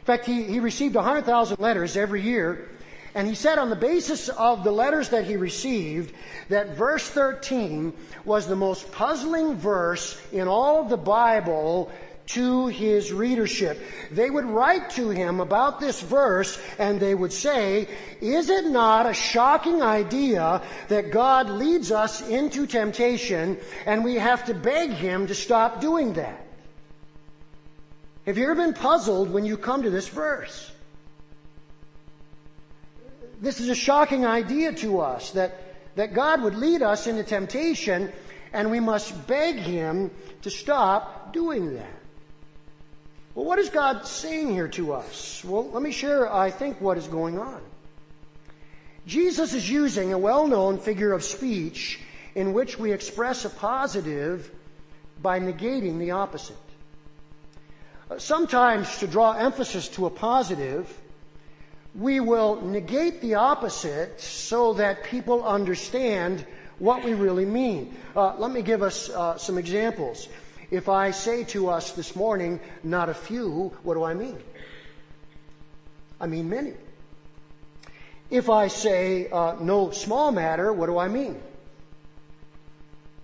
In 0.00 0.04
fact, 0.04 0.24
he, 0.24 0.44
he 0.44 0.60
received 0.60 0.94
100,000 0.94 1.58
letters 1.60 1.96
every 1.96 2.22
year. 2.22 2.70
And 3.14 3.26
he 3.26 3.34
said 3.34 3.58
on 3.58 3.70
the 3.70 3.76
basis 3.76 4.28
of 4.28 4.62
the 4.62 4.70
letters 4.70 5.08
that 5.08 5.24
he 5.24 5.36
received, 5.36 6.14
that 6.50 6.76
verse 6.76 7.08
13 7.08 7.94
was 8.26 8.46
the 8.46 8.56
most 8.56 8.92
puzzling 8.92 9.56
verse 9.56 10.20
in 10.32 10.48
all 10.48 10.82
of 10.82 10.90
the 10.90 10.98
Bible 10.98 11.90
to 12.26 12.66
his 12.66 13.12
readership. 13.12 13.80
They 14.10 14.30
would 14.30 14.44
write 14.44 14.90
to 14.90 15.10
him 15.10 15.40
about 15.40 15.80
this 15.80 16.00
verse 16.00 16.60
and 16.78 16.98
they 16.98 17.14
would 17.14 17.32
say, 17.32 17.88
is 18.20 18.50
it 18.50 18.66
not 18.66 19.06
a 19.06 19.14
shocking 19.14 19.82
idea 19.82 20.62
that 20.88 21.12
God 21.12 21.48
leads 21.48 21.92
us 21.92 22.26
into 22.28 22.66
temptation 22.66 23.58
and 23.86 24.04
we 24.04 24.16
have 24.16 24.44
to 24.46 24.54
beg 24.54 24.90
him 24.90 25.26
to 25.28 25.34
stop 25.34 25.80
doing 25.80 26.14
that? 26.14 26.44
Have 28.26 28.38
you 28.38 28.44
ever 28.44 28.56
been 28.56 28.74
puzzled 28.74 29.30
when 29.30 29.44
you 29.44 29.56
come 29.56 29.82
to 29.84 29.90
this 29.90 30.08
verse? 30.08 30.72
This 33.40 33.60
is 33.60 33.68
a 33.68 33.74
shocking 33.74 34.26
idea 34.26 34.72
to 34.76 35.00
us 35.00 35.30
that, 35.32 35.60
that 35.94 36.12
God 36.12 36.42
would 36.42 36.56
lead 36.56 36.82
us 36.82 37.06
into 37.06 37.22
temptation 37.22 38.12
and 38.52 38.70
we 38.70 38.80
must 38.80 39.26
beg 39.28 39.56
him 39.56 40.10
to 40.42 40.50
stop 40.50 41.32
doing 41.32 41.74
that. 41.74 41.95
Well, 43.36 43.44
what 43.44 43.58
is 43.58 43.68
God 43.68 44.06
saying 44.06 44.48
here 44.48 44.68
to 44.68 44.94
us? 44.94 45.44
Well, 45.44 45.68
let 45.68 45.82
me 45.82 45.92
share, 45.92 46.32
I 46.32 46.50
think, 46.50 46.80
what 46.80 46.96
is 46.96 47.06
going 47.06 47.38
on. 47.38 47.60
Jesus 49.06 49.52
is 49.52 49.70
using 49.70 50.14
a 50.14 50.18
well 50.18 50.46
known 50.46 50.78
figure 50.78 51.12
of 51.12 51.22
speech 51.22 52.00
in 52.34 52.54
which 52.54 52.78
we 52.78 52.92
express 52.92 53.44
a 53.44 53.50
positive 53.50 54.50
by 55.20 55.38
negating 55.38 55.98
the 55.98 56.12
opposite. 56.12 56.56
Uh, 58.10 58.18
sometimes, 58.18 59.00
to 59.00 59.06
draw 59.06 59.32
emphasis 59.32 59.88
to 59.88 60.06
a 60.06 60.10
positive, 60.10 60.98
we 61.94 62.20
will 62.20 62.62
negate 62.62 63.20
the 63.20 63.34
opposite 63.34 64.18
so 64.18 64.72
that 64.72 65.04
people 65.04 65.44
understand 65.44 66.46
what 66.78 67.04
we 67.04 67.12
really 67.12 67.44
mean. 67.44 67.94
Uh, 68.16 68.34
let 68.38 68.50
me 68.50 68.62
give 68.62 68.82
us 68.82 69.10
uh, 69.10 69.36
some 69.36 69.58
examples. 69.58 70.26
If 70.70 70.88
I 70.88 71.12
say 71.12 71.44
to 71.44 71.68
us 71.68 71.92
this 71.92 72.16
morning, 72.16 72.60
not 72.82 73.08
a 73.08 73.14
few, 73.14 73.72
what 73.82 73.94
do 73.94 74.02
I 74.02 74.14
mean? 74.14 74.38
I 76.20 76.26
mean 76.26 76.48
many. 76.48 76.72
If 78.30 78.50
I 78.50 78.68
say 78.68 79.28
uh, 79.30 79.56
no 79.60 79.90
small 79.90 80.32
matter, 80.32 80.72
what 80.72 80.86
do 80.86 80.98
I 80.98 81.08
mean? 81.08 81.40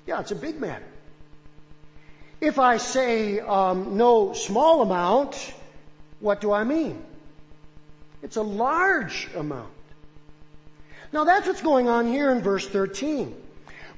Yeah, 0.07 0.21
it's 0.21 0.31
a 0.31 0.37
big 0.37 0.61
matter. 0.61 0.85
If 2.41 2.59
I 2.59 2.77
say 2.77 3.41
um, 3.41 3.97
no 3.97 4.33
small 4.33 4.83
amount, 4.83 5.53
what 6.21 6.41
do 6.41 6.53
I 6.53 6.65
mean? 6.65 7.03
It's 8.23 8.37
a 8.37 8.43
large 8.43 9.29
amount. 9.35 9.73
Now 11.13 11.25
that's 11.25 11.47
what's 11.47 11.63
going 11.63 11.89
on 11.89 12.07
here 12.07 12.31
in 12.31 12.41
verse 12.41 12.67
13. 12.67 13.42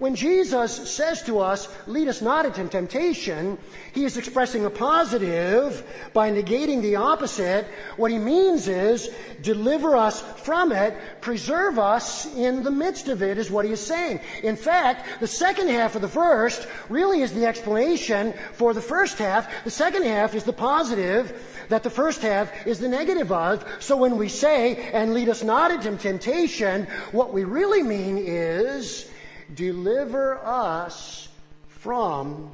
When 0.04 0.16
Jesus 0.16 0.90
says 0.90 1.22
to 1.22 1.40
us, 1.40 1.66
lead 1.86 2.08
us 2.08 2.20
not 2.20 2.44
into 2.44 2.68
temptation, 2.68 3.56
he 3.94 4.04
is 4.04 4.18
expressing 4.18 4.66
a 4.66 4.68
positive 4.68 5.82
by 6.12 6.30
negating 6.30 6.82
the 6.82 6.96
opposite. 6.96 7.64
What 7.96 8.10
he 8.10 8.18
means 8.18 8.68
is, 8.68 9.08
deliver 9.40 9.96
us 9.96 10.20
from 10.20 10.72
it, 10.72 10.94
preserve 11.22 11.78
us 11.78 12.26
in 12.36 12.62
the 12.62 12.70
midst 12.70 13.08
of 13.08 13.22
it, 13.22 13.38
is 13.38 13.50
what 13.50 13.64
he 13.64 13.72
is 13.72 13.80
saying. 13.80 14.20
In 14.42 14.56
fact, 14.56 15.20
the 15.20 15.26
second 15.26 15.70
half 15.70 15.96
of 15.96 16.02
the 16.02 16.08
first 16.08 16.68
really 16.90 17.22
is 17.22 17.32
the 17.32 17.46
explanation 17.46 18.34
for 18.52 18.74
the 18.74 18.82
first 18.82 19.16
half. 19.16 19.64
The 19.64 19.70
second 19.70 20.02
half 20.02 20.34
is 20.34 20.44
the 20.44 20.52
positive 20.52 21.64
that 21.70 21.82
the 21.82 21.88
first 21.88 22.20
half 22.20 22.66
is 22.66 22.78
the 22.78 22.88
negative 22.88 23.32
of. 23.32 23.64
So 23.80 23.96
when 23.96 24.18
we 24.18 24.28
say, 24.28 24.90
and 24.92 25.14
lead 25.14 25.30
us 25.30 25.42
not 25.42 25.70
into 25.70 25.96
temptation, 25.96 26.88
what 27.12 27.32
we 27.32 27.44
really 27.44 27.82
mean 27.82 28.18
is, 28.18 29.08
deliver 29.54 30.38
us 30.44 31.28
from 31.68 32.52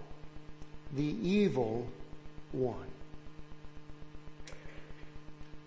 the 0.95 1.05
evil 1.05 1.87
one. 2.53 2.77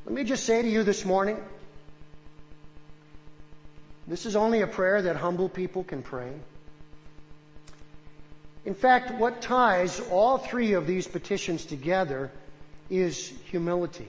Let 0.05 0.13
me 0.13 0.23
just 0.23 0.43
say 0.43 0.61
to 0.61 0.67
you 0.67 0.83
this 0.83 1.05
morning 1.05 1.37
this 4.07 4.25
is 4.25 4.35
only 4.35 4.61
a 4.61 4.67
prayer 4.67 5.01
that 5.03 5.15
humble 5.15 5.47
people 5.47 5.83
can 5.83 6.01
pray. 6.01 6.33
In 8.65 8.75
fact, 8.75 9.11
what 9.11 9.41
ties 9.41 9.99
all 10.11 10.37
three 10.37 10.73
of 10.73 10.87
these 10.87 11.07
petitions 11.07 11.65
together 11.65 12.31
is 12.89 13.27
humility. 13.45 14.07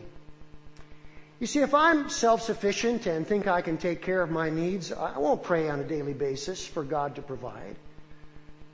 You 1.41 1.47
see, 1.47 1.61
if 1.61 1.75
I'm 1.75 2.09
self 2.09 2.43
sufficient 2.43 3.07
and 3.07 3.27
think 3.27 3.47
I 3.47 3.61
can 3.61 3.77
take 3.77 4.03
care 4.03 4.23
of 4.23 4.31
my 4.31 4.51
needs, 4.51 4.93
I 4.93 5.19
won't 5.19 5.43
pray 5.43 5.69
on 5.69 5.81
a 5.81 5.85
daily 5.85 6.13
basis 6.13 6.67
for 6.67 6.85
God 6.85 7.17
to 7.17 7.23
provide. 7.23 7.77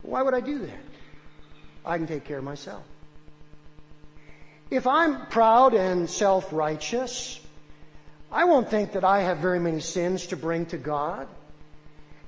Why 0.02 0.22
would 0.22 0.34
I 0.34 0.40
do 0.40 0.58
that? 0.58 0.84
I 1.84 1.96
can 1.96 2.06
take 2.06 2.24
care 2.24 2.38
of 2.38 2.44
myself. 2.44 2.84
If 4.70 4.86
I'm 4.86 5.26
proud 5.26 5.74
and 5.74 6.08
self 6.08 6.52
righteous, 6.52 7.40
I 8.30 8.44
won't 8.44 8.70
think 8.70 8.92
that 8.92 9.04
I 9.04 9.22
have 9.22 9.38
very 9.38 9.58
many 9.58 9.80
sins 9.80 10.26
to 10.28 10.36
bring 10.36 10.66
to 10.66 10.78
God. 10.78 11.26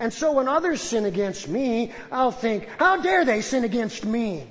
And 0.00 0.12
so 0.12 0.32
when 0.32 0.48
others 0.48 0.80
sin 0.80 1.04
against 1.04 1.46
me, 1.46 1.92
I'll 2.10 2.32
think, 2.32 2.66
how 2.78 3.00
dare 3.00 3.24
they 3.24 3.40
sin 3.40 3.62
against 3.62 4.04
me? 4.04 4.48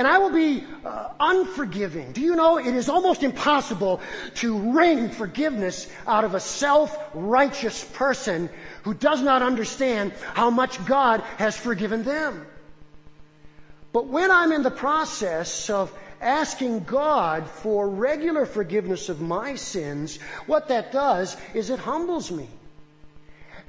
And 0.00 0.08
I 0.08 0.16
will 0.16 0.30
be 0.30 0.64
uh, 0.82 1.08
unforgiving. 1.20 2.12
Do 2.12 2.22
you 2.22 2.34
know 2.34 2.56
it 2.56 2.74
is 2.74 2.88
almost 2.88 3.22
impossible 3.22 4.00
to 4.36 4.56
wring 4.72 5.10
forgiveness 5.10 5.88
out 6.06 6.24
of 6.24 6.34
a 6.34 6.40
self-righteous 6.40 7.84
person 7.84 8.48
who 8.82 8.94
does 8.94 9.20
not 9.20 9.42
understand 9.42 10.12
how 10.32 10.48
much 10.48 10.82
God 10.86 11.20
has 11.36 11.54
forgiven 11.54 12.02
them. 12.02 12.46
But 13.92 14.06
when 14.06 14.30
I'm 14.30 14.52
in 14.52 14.62
the 14.62 14.70
process 14.70 15.68
of 15.68 15.92
asking 16.18 16.84
God 16.84 17.46
for 17.46 17.86
regular 17.86 18.46
forgiveness 18.46 19.10
of 19.10 19.20
my 19.20 19.54
sins, 19.54 20.18
what 20.46 20.68
that 20.68 20.92
does 20.92 21.36
is 21.52 21.68
it 21.68 21.78
humbles 21.78 22.30
me. 22.30 22.48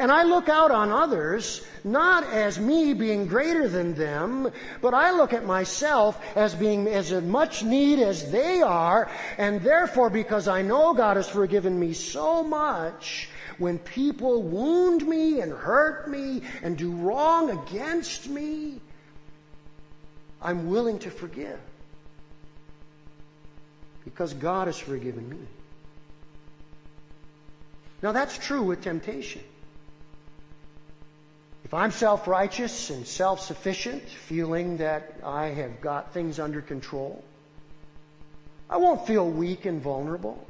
And 0.02 0.12
I 0.12 0.24
look 0.24 0.49
out 0.49 0.72
on 0.72 0.91
others 0.91 1.64
not 1.84 2.24
as 2.24 2.60
me 2.60 2.95
being 2.95 3.28
greater 3.28 3.68
than 3.68 3.93
them, 3.93 4.52
but 4.82 4.95
I 4.95 5.12
look 5.12 5.32
at 5.32 5.45
myself 5.45 6.20
as 6.36 6.56
being 6.56 6.88
as 6.88 7.12
much 7.12 7.62
need 7.62 7.99
as 7.99 8.32
they 8.32 8.64
are, 8.64 9.12
and 9.38 9.62
therefore 9.62 10.10
because 10.10 10.47
I 10.47 10.64
know 10.64 10.95
God 10.95 11.18
has 11.18 11.30
forgiven 11.30 11.80
me 11.80 11.93
so 11.93 12.41
much, 12.41 13.30
when 13.60 13.78
people 13.78 14.41
wound 14.41 15.08
me 15.08 15.39
and 15.39 15.52
hurt 15.52 16.10
me 16.10 16.41
and 16.64 16.76
do 16.76 16.93
wrong 16.93 17.52
against 17.52 18.28
me, 18.28 18.82
I'm 20.41 20.72
willing 20.72 20.97
to 20.97 21.12
forgive 21.12 21.60
because 24.04 24.34
God 24.34 24.66
has 24.66 24.80
forgiven 24.80 25.30
me. 25.30 25.45
Now 28.02 28.14
that's 28.14 28.36
true 28.36 28.64
with 28.64 28.82
temptation. 28.82 29.43
If 31.72 31.76
I'm 31.76 31.91
self 31.91 32.28
righteous 32.28 32.89
and 32.89 33.07
self 33.07 33.39
sufficient, 33.39 34.03
feeling 34.03 34.76
that 34.80 35.13
I 35.24 35.45
have 35.45 35.80
got 35.80 36.13
things 36.13 36.38
under 36.38 36.59
control, 36.59 37.24
I 38.69 38.76
won't 38.76 39.07
feel 39.07 39.26
weak 39.26 39.63
and 39.63 39.82
vulnerable. 39.82 40.45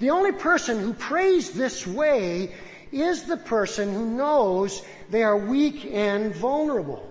The 0.00 0.08
only 0.08 0.32
person 0.32 0.80
who 0.80 0.94
prays 0.94 1.50
this 1.50 1.86
way 1.86 2.54
is 2.92 3.24
the 3.24 3.36
person 3.36 3.92
who 3.92 4.06
knows 4.06 4.82
they 5.10 5.22
are 5.22 5.36
weak 5.36 5.84
and 5.84 6.34
vulnerable. 6.34 7.06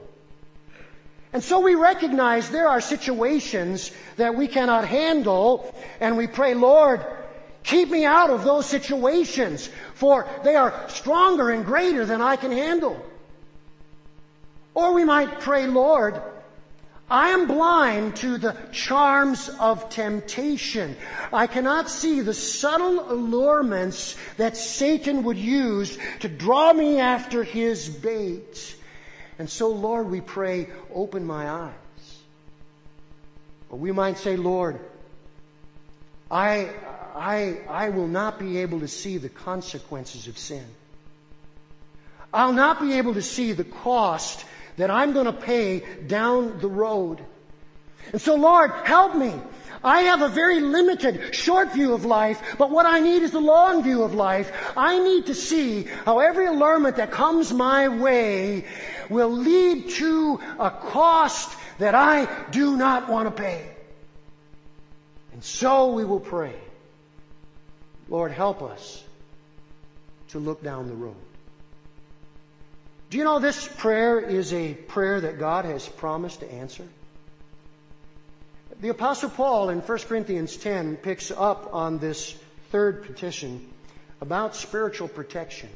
And 1.33 1.43
so 1.43 1.59
we 1.59 1.75
recognize 1.75 2.49
there 2.49 2.69
are 2.69 2.81
situations 2.81 3.91
that 4.15 4.33
we 4.33 4.47
cannot 4.47 4.83
handle, 4.87 5.75
and 5.99 6.17
we 6.17 6.25
pray, 6.25 6.55
Lord, 6.55 7.05
keep 7.67 7.89
me 7.89 8.05
out 8.05 8.31
of 8.31 8.43
those 8.43 8.65
situations, 8.65 9.69
for 9.93 10.27
they 10.43 10.55
are 10.55 10.73
stronger 10.89 11.51
and 11.51 11.65
greater 11.65 12.05
than 12.05 12.21
I 12.21 12.37
can 12.37 12.51
handle. 12.51 13.05
Or 14.73 14.93
we 14.93 15.03
might 15.03 15.41
pray, 15.41 15.67
Lord, 15.67 16.19
I 17.09 17.29
am 17.29 17.47
blind 17.47 18.17
to 18.17 18.37
the 18.37 18.55
charms 18.71 19.49
of 19.59 19.89
temptation. 19.89 20.95
I 21.31 21.47
cannot 21.47 21.89
see 21.89 22.21
the 22.21 22.33
subtle 22.33 23.11
allurements 23.11 24.15
that 24.37 24.57
Satan 24.57 25.23
would 25.23 25.37
use 25.37 25.97
to 26.19 26.27
draw 26.27 26.73
me 26.73 26.99
after 26.99 27.43
his 27.43 27.87
bait. 27.89 28.75
And 29.39 29.49
so, 29.49 29.69
Lord, 29.69 30.09
we 30.09 30.21
pray, 30.21 30.67
open 30.93 31.25
my 31.25 31.49
eyes. 31.49 31.73
Or 33.69 33.77
we 33.77 33.91
might 33.91 34.17
say, 34.17 34.35
Lord, 34.35 34.79
I, 36.29 36.69
I, 37.15 37.59
I 37.69 37.89
will 37.89 38.07
not 38.07 38.39
be 38.39 38.59
able 38.59 38.81
to 38.81 38.87
see 38.87 39.17
the 39.17 39.29
consequences 39.29 40.27
of 40.27 40.37
sin. 40.37 40.65
I'll 42.33 42.53
not 42.53 42.81
be 42.81 42.93
able 42.93 43.13
to 43.13 43.21
see 43.21 43.53
the 43.53 43.63
cost 43.63 44.45
that 44.75 44.91
I'm 44.91 45.13
going 45.13 45.25
to 45.25 45.33
pay 45.33 45.83
down 46.05 46.59
the 46.59 46.67
road. 46.67 47.23
And 48.11 48.21
so, 48.21 48.35
Lord, 48.35 48.71
help 48.83 49.15
me. 49.15 49.33
I 49.83 50.01
have 50.01 50.21
a 50.21 50.29
very 50.29 50.59
limited, 50.59 51.35
short 51.35 51.73
view 51.73 51.93
of 51.93 52.03
life, 52.03 52.41
but 52.57 52.71
what 52.71 52.85
I 52.85 52.99
need 52.99 53.21
is 53.21 53.31
the 53.31 53.39
long 53.39 53.83
view 53.83 54.03
of 54.03 54.13
life. 54.13 54.51
I 54.75 54.99
need 54.99 55.27
to 55.27 55.35
see 55.35 55.83
how 56.05 56.19
every 56.19 56.47
allurement 56.47 56.97
that 56.97 57.11
comes 57.11 57.53
my 57.53 57.87
way 57.87 58.65
will 59.09 59.31
lead 59.31 59.89
to 59.91 60.39
a 60.59 60.71
cost 60.71 61.55
that 61.77 61.95
I 61.95 62.27
do 62.49 62.75
not 62.75 63.07
want 63.07 63.27
to 63.27 63.31
pay. 63.31 63.76
And 65.37 65.43
so 65.43 65.91
we 65.91 66.03
will 66.03 66.19
pray. 66.19 66.55
Lord, 68.09 68.31
help 68.31 68.63
us 68.63 69.03
to 70.29 70.39
look 70.39 70.63
down 70.63 70.87
the 70.87 70.95
road. 70.95 71.13
Do 73.11 73.19
you 73.19 73.23
know 73.23 73.37
this 73.37 73.67
prayer 73.67 74.19
is 74.19 74.51
a 74.51 74.73
prayer 74.73 75.21
that 75.21 75.37
God 75.37 75.65
has 75.65 75.87
promised 75.87 76.39
to 76.39 76.51
answer? 76.51 76.87
The 78.81 78.89
Apostle 78.89 79.29
Paul 79.29 79.69
in 79.69 79.81
1 79.81 79.97
Corinthians 79.99 80.57
10 80.57 80.95
picks 80.97 81.29
up 81.29 81.71
on 81.71 81.99
this 81.99 82.35
third 82.71 83.03
petition 83.03 83.71
about 84.19 84.55
spiritual 84.55 85.07
protection. 85.07 85.69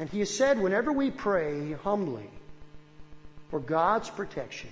And 0.00 0.10
he 0.10 0.18
has 0.18 0.36
said, 0.36 0.58
whenever 0.58 0.90
we 0.90 1.12
pray 1.12 1.70
humbly 1.84 2.28
for 3.50 3.60
God's 3.60 4.10
protection, 4.10 4.70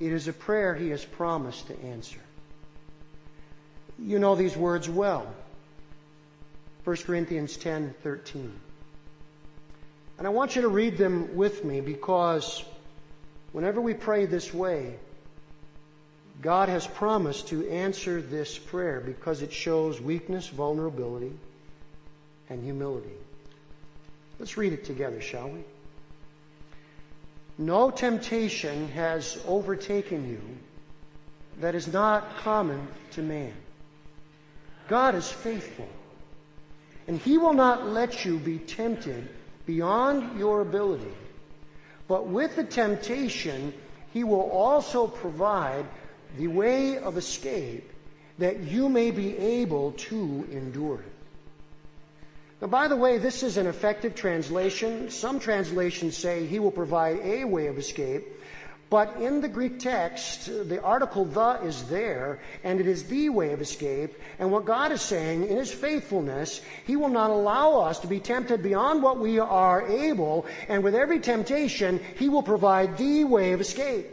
it 0.00 0.12
is 0.12 0.26
a 0.28 0.32
prayer 0.32 0.74
he 0.74 0.88
has 0.90 1.04
promised 1.04 1.66
to 1.66 1.78
answer. 1.82 2.20
You 3.98 4.18
know 4.18 4.34
these 4.34 4.56
words 4.56 4.88
well. 4.88 5.32
1 6.84 6.96
Corinthians 6.96 7.56
10 7.58 7.94
13. 8.02 8.52
And 10.16 10.26
I 10.26 10.30
want 10.30 10.56
you 10.56 10.62
to 10.62 10.68
read 10.68 10.96
them 10.96 11.36
with 11.36 11.64
me 11.64 11.80
because 11.80 12.64
whenever 13.52 13.80
we 13.80 13.94
pray 13.94 14.26
this 14.26 14.52
way, 14.52 14.98
God 16.40 16.70
has 16.70 16.86
promised 16.86 17.48
to 17.48 17.68
answer 17.68 18.22
this 18.22 18.56
prayer 18.56 19.00
because 19.00 19.42
it 19.42 19.52
shows 19.52 20.00
weakness, 20.00 20.48
vulnerability, 20.48 21.32
and 22.48 22.64
humility. 22.64 23.12
Let's 24.38 24.56
read 24.56 24.72
it 24.72 24.84
together, 24.84 25.20
shall 25.20 25.50
we? 25.50 25.60
No 27.60 27.90
temptation 27.90 28.88
has 28.92 29.38
overtaken 29.46 30.30
you 30.30 30.40
that 31.60 31.74
is 31.74 31.86
not 31.86 32.38
common 32.38 32.88
to 33.10 33.22
man. 33.22 33.52
God 34.88 35.14
is 35.14 35.30
faithful, 35.30 35.86
and 37.06 37.18
He 37.20 37.36
will 37.36 37.52
not 37.52 37.86
let 37.86 38.24
you 38.24 38.38
be 38.38 38.56
tempted 38.56 39.28
beyond 39.66 40.38
your 40.38 40.62
ability. 40.62 41.12
But 42.08 42.28
with 42.28 42.56
the 42.56 42.64
temptation, 42.64 43.74
He 44.14 44.24
will 44.24 44.50
also 44.50 45.06
provide 45.06 45.84
the 46.38 46.48
way 46.48 46.96
of 46.96 47.18
escape 47.18 47.92
that 48.38 48.60
you 48.60 48.88
may 48.88 49.10
be 49.10 49.36
able 49.36 49.92
to 50.08 50.48
endure 50.50 51.00
it. 51.00 51.09
Now, 52.60 52.68
by 52.68 52.88
the 52.88 52.96
way, 52.96 53.16
this 53.16 53.42
is 53.42 53.56
an 53.56 53.66
effective 53.66 54.14
translation. 54.14 55.10
Some 55.10 55.40
translations 55.40 56.16
say 56.16 56.46
he 56.46 56.58
will 56.58 56.70
provide 56.70 57.20
a 57.22 57.44
way 57.44 57.68
of 57.68 57.78
escape. 57.78 58.26
But 58.90 59.18
in 59.20 59.40
the 59.40 59.48
Greek 59.48 59.78
text, 59.78 60.46
the 60.46 60.82
article 60.82 61.24
the 61.24 61.60
is 61.62 61.84
there, 61.84 62.40
and 62.64 62.80
it 62.80 62.88
is 62.88 63.04
the 63.04 63.28
way 63.28 63.52
of 63.52 63.60
escape. 63.60 64.18
And 64.40 64.50
what 64.50 64.64
God 64.64 64.90
is 64.90 65.00
saying, 65.00 65.46
in 65.46 65.56
His 65.56 65.72
faithfulness, 65.72 66.60
He 66.86 66.96
will 66.96 67.08
not 67.08 67.30
allow 67.30 67.82
us 67.82 68.00
to 68.00 68.08
be 68.08 68.18
tempted 68.18 68.64
beyond 68.64 69.00
what 69.00 69.20
we 69.20 69.38
are 69.38 69.86
able, 69.86 70.44
and 70.68 70.82
with 70.82 70.96
every 70.96 71.20
temptation, 71.20 72.00
He 72.18 72.28
will 72.28 72.42
provide 72.42 72.98
the 72.98 73.22
way 73.22 73.52
of 73.52 73.60
escape. 73.60 74.08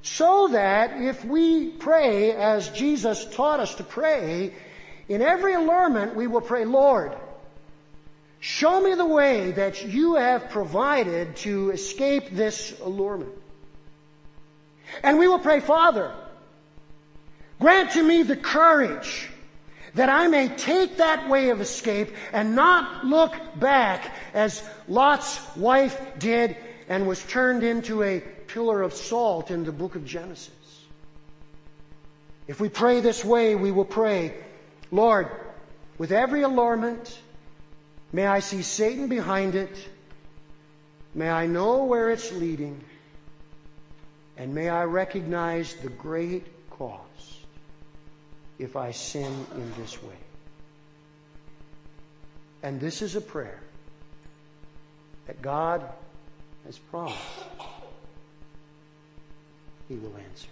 So 0.00 0.48
that 0.48 1.02
if 1.02 1.22
we 1.26 1.68
pray 1.68 2.32
as 2.32 2.70
Jesus 2.70 3.26
taught 3.26 3.60
us 3.60 3.74
to 3.74 3.84
pray, 3.84 4.54
in 5.08 5.22
every 5.22 5.54
allurement, 5.54 6.14
we 6.14 6.26
will 6.26 6.40
pray, 6.40 6.64
Lord, 6.64 7.16
Show 8.40 8.80
me 8.80 8.94
the 8.94 9.06
way 9.06 9.50
that 9.52 9.84
you 9.84 10.14
have 10.14 10.50
provided 10.50 11.36
to 11.38 11.70
escape 11.70 12.30
this 12.30 12.78
allurement. 12.80 13.32
And 15.02 15.18
we 15.18 15.26
will 15.26 15.38
pray, 15.38 15.60
Father, 15.60 16.14
grant 17.58 17.92
to 17.92 18.02
me 18.02 18.22
the 18.22 18.36
courage 18.36 19.28
that 19.94 20.10
I 20.10 20.28
may 20.28 20.48
take 20.48 20.98
that 20.98 21.28
way 21.28 21.48
of 21.48 21.60
escape 21.60 22.14
and 22.32 22.54
not 22.54 23.04
look 23.04 23.34
back 23.58 24.14
as 24.34 24.62
Lot's 24.86 25.40
wife 25.56 25.98
did 26.18 26.56
and 26.88 27.08
was 27.08 27.22
turned 27.24 27.64
into 27.64 28.02
a 28.02 28.20
pillar 28.20 28.82
of 28.82 28.92
salt 28.94 29.50
in 29.50 29.64
the 29.64 29.72
book 29.72 29.96
of 29.96 30.04
Genesis. 30.04 30.52
If 32.46 32.60
we 32.60 32.68
pray 32.68 33.00
this 33.00 33.24
way, 33.24 33.56
we 33.56 33.72
will 33.72 33.84
pray, 33.84 34.34
Lord, 34.90 35.28
with 35.98 36.12
every 36.12 36.42
allurement, 36.42 37.18
may 38.12 38.26
I 38.26 38.40
see 38.40 38.62
Satan 38.62 39.08
behind 39.08 39.54
it. 39.54 39.76
May 41.14 41.30
I 41.30 41.46
know 41.46 41.84
where 41.84 42.10
it's 42.10 42.32
leading. 42.32 42.84
And 44.36 44.54
may 44.54 44.68
I 44.68 44.84
recognize 44.84 45.74
the 45.74 45.88
great 45.88 46.44
cost 46.70 47.00
if 48.58 48.76
I 48.76 48.92
sin 48.92 49.46
in 49.54 49.72
this 49.78 50.02
way. 50.02 50.16
And 52.62 52.80
this 52.80 53.02
is 53.02 53.16
a 53.16 53.20
prayer 53.20 53.60
that 55.26 55.40
God 55.40 55.88
has 56.64 56.78
promised 56.78 57.16
He 59.88 59.96
will 59.96 60.14
answer. 60.16 60.48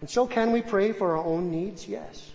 And 0.00 0.10
so, 0.10 0.26
can 0.26 0.52
we 0.52 0.62
pray 0.62 0.92
for 0.92 1.16
our 1.16 1.24
own 1.24 1.50
needs? 1.50 1.88
Yes. 1.88 2.30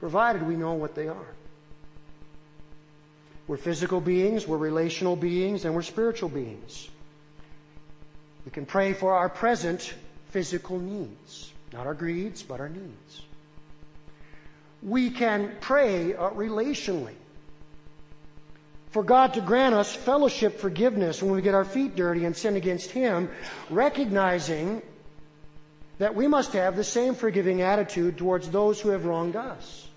Provided 0.00 0.46
we 0.46 0.56
know 0.56 0.74
what 0.74 0.94
they 0.94 1.08
are. 1.08 1.26
We're 3.46 3.56
physical 3.56 4.00
beings, 4.00 4.46
we're 4.46 4.56
relational 4.56 5.16
beings, 5.16 5.64
and 5.64 5.74
we're 5.74 5.82
spiritual 5.82 6.28
beings. 6.28 6.88
We 8.44 8.50
can 8.50 8.66
pray 8.66 8.92
for 8.92 9.14
our 9.14 9.28
present 9.28 9.94
physical 10.30 10.78
needs, 10.78 11.52
not 11.72 11.86
our 11.86 11.94
greeds, 11.94 12.42
but 12.42 12.60
our 12.60 12.68
needs. 12.68 13.22
We 14.82 15.10
can 15.10 15.56
pray 15.60 16.14
uh, 16.14 16.30
relationally 16.30 17.14
for 18.90 19.02
God 19.02 19.34
to 19.34 19.40
grant 19.40 19.74
us 19.74 19.94
fellowship 19.94 20.58
forgiveness 20.58 21.22
when 21.22 21.32
we 21.32 21.42
get 21.42 21.54
our 21.54 21.64
feet 21.64 21.94
dirty 21.94 22.24
and 22.24 22.36
sin 22.36 22.56
against 22.56 22.90
Him, 22.90 23.30
recognizing 23.70 24.82
that 25.98 26.14
we 26.14 26.26
must 26.26 26.52
have 26.52 26.76
the 26.76 26.84
same 26.84 27.14
forgiving 27.14 27.62
attitude 27.62 28.18
towards 28.18 28.48
those 28.50 28.80
who 28.80 28.90
have 28.90 29.04
wronged 29.04 29.36
us. 29.36 29.88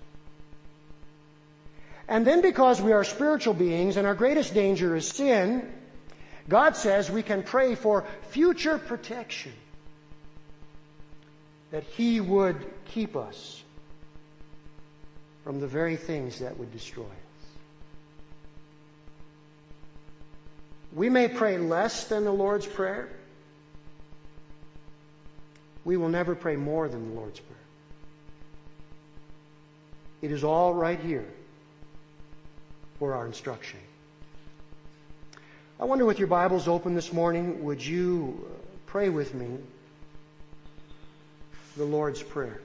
And 2.08 2.26
then 2.26 2.40
because 2.40 2.80
we 2.80 2.92
are 2.92 3.02
spiritual 3.02 3.54
beings 3.54 3.96
and 3.96 4.06
our 4.06 4.14
greatest 4.14 4.54
danger 4.54 4.94
is 4.94 5.08
sin, 5.08 5.72
God 6.48 6.76
says 6.76 7.10
we 7.10 7.22
can 7.22 7.42
pray 7.42 7.74
for 7.74 8.04
future 8.30 8.78
protection. 8.78 9.52
That 11.72 11.82
He 11.82 12.20
would 12.20 12.56
keep 12.84 13.16
us 13.16 13.62
from 15.42 15.60
the 15.60 15.66
very 15.66 15.96
things 15.96 16.38
that 16.38 16.56
would 16.58 16.72
destroy 16.72 17.04
us. 17.04 17.10
We 20.92 21.10
may 21.10 21.28
pray 21.28 21.58
less 21.58 22.04
than 22.04 22.24
the 22.24 22.32
Lord's 22.32 22.66
Prayer. 22.66 23.08
We 25.86 25.96
will 25.96 26.08
never 26.08 26.34
pray 26.34 26.56
more 26.56 26.88
than 26.88 27.10
the 27.10 27.14
Lord's 27.14 27.38
Prayer. 27.38 27.60
It 30.20 30.32
is 30.32 30.42
all 30.42 30.74
right 30.74 30.98
here 30.98 31.28
for 32.98 33.14
our 33.14 33.24
instruction. 33.24 33.78
I 35.78 35.84
wonder, 35.84 36.04
with 36.04 36.18
your 36.18 36.26
Bibles 36.26 36.66
open 36.66 36.96
this 36.96 37.12
morning, 37.12 37.62
would 37.62 37.86
you 37.86 38.48
uh, 38.50 38.66
pray 38.86 39.10
with 39.10 39.32
me 39.32 39.58
the 41.76 41.84
Lord's 41.84 42.20
Prayer? 42.20 42.60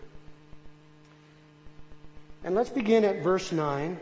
And 2.43 2.55
let's 2.55 2.71
begin 2.71 3.05
at 3.05 3.21
verse 3.21 3.51
9, 3.51 3.99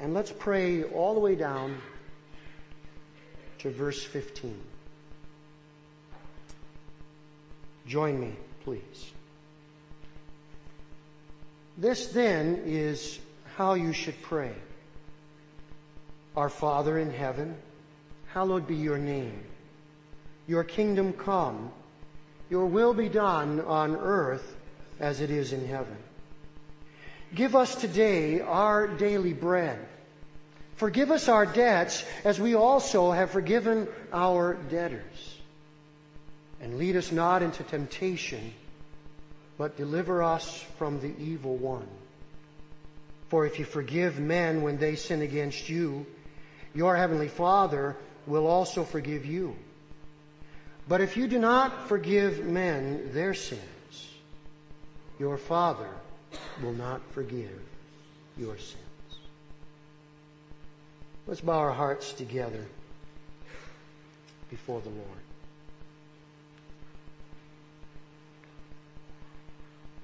and 0.00 0.12
let's 0.12 0.32
pray 0.32 0.82
all 0.82 1.14
the 1.14 1.20
way 1.20 1.36
down 1.36 1.80
to 3.58 3.70
verse 3.70 4.02
15. 4.02 4.69
Join 7.86 8.20
me, 8.20 8.34
please. 8.64 9.12
This 11.76 12.08
then 12.08 12.62
is 12.66 13.18
how 13.56 13.74
you 13.74 13.92
should 13.92 14.20
pray. 14.22 14.54
Our 16.36 16.48
Father 16.48 16.98
in 16.98 17.12
heaven, 17.12 17.56
hallowed 18.28 18.66
be 18.66 18.76
your 18.76 18.98
name. 18.98 19.42
Your 20.46 20.64
kingdom 20.64 21.12
come, 21.12 21.72
your 22.50 22.66
will 22.66 22.94
be 22.94 23.08
done 23.08 23.60
on 23.62 23.96
earth 23.96 24.56
as 24.98 25.20
it 25.20 25.30
is 25.30 25.52
in 25.52 25.66
heaven. 25.66 25.96
Give 27.34 27.54
us 27.54 27.74
today 27.74 28.40
our 28.40 28.88
daily 28.88 29.32
bread 29.32 29.86
Forgive 30.80 31.10
us 31.10 31.28
our 31.28 31.44
debts 31.44 32.06
as 32.24 32.40
we 32.40 32.54
also 32.54 33.10
have 33.10 33.30
forgiven 33.30 33.86
our 34.14 34.54
debtors. 34.70 35.39
And 36.60 36.78
lead 36.78 36.96
us 36.96 37.10
not 37.10 37.42
into 37.42 37.62
temptation, 37.62 38.52
but 39.56 39.76
deliver 39.76 40.22
us 40.22 40.64
from 40.78 41.00
the 41.00 41.14
evil 41.18 41.56
one. 41.56 41.88
For 43.28 43.46
if 43.46 43.58
you 43.58 43.64
forgive 43.64 44.18
men 44.18 44.62
when 44.62 44.76
they 44.76 44.96
sin 44.96 45.22
against 45.22 45.68
you, 45.68 46.04
your 46.74 46.96
heavenly 46.96 47.28
Father 47.28 47.96
will 48.26 48.46
also 48.46 48.84
forgive 48.84 49.24
you. 49.24 49.56
But 50.88 51.00
if 51.00 51.16
you 51.16 51.28
do 51.28 51.38
not 51.38 51.88
forgive 51.88 52.44
men 52.44 53.12
their 53.12 53.34
sins, 53.34 53.60
your 55.18 55.38
Father 55.38 55.88
will 56.62 56.72
not 56.72 57.00
forgive 57.12 57.60
your 58.36 58.56
sins. 58.56 58.76
Let's 61.26 61.40
bow 61.40 61.58
our 61.58 61.72
hearts 61.72 62.12
together 62.12 62.66
before 64.50 64.80
the 64.80 64.90
Lord. 64.90 65.29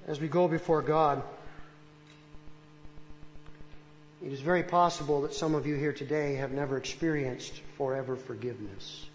As 0.07 0.19
we 0.21 0.27
go 0.27 0.47
before 0.47 0.81
God, 0.81 1.21
it 4.25 4.31
is 4.31 4.39
very 4.39 4.63
possible 4.63 5.21
that 5.21 5.33
some 5.33 5.53
of 5.53 5.67
you 5.67 5.75
here 5.75 5.93
today 5.93 6.35
have 6.35 6.51
never 6.51 6.77
experienced 6.77 7.53
forever 7.77 8.15
forgiveness. 8.15 9.05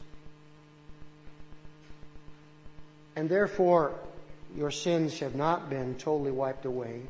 And 3.17 3.29
therefore, 3.29 3.95
your 4.57 4.71
sins 4.71 5.19
have 5.21 5.35
not 5.35 5.71
been 5.71 5.95
totally 5.97 6.31
wiped 6.31 6.67
away 6.67 7.03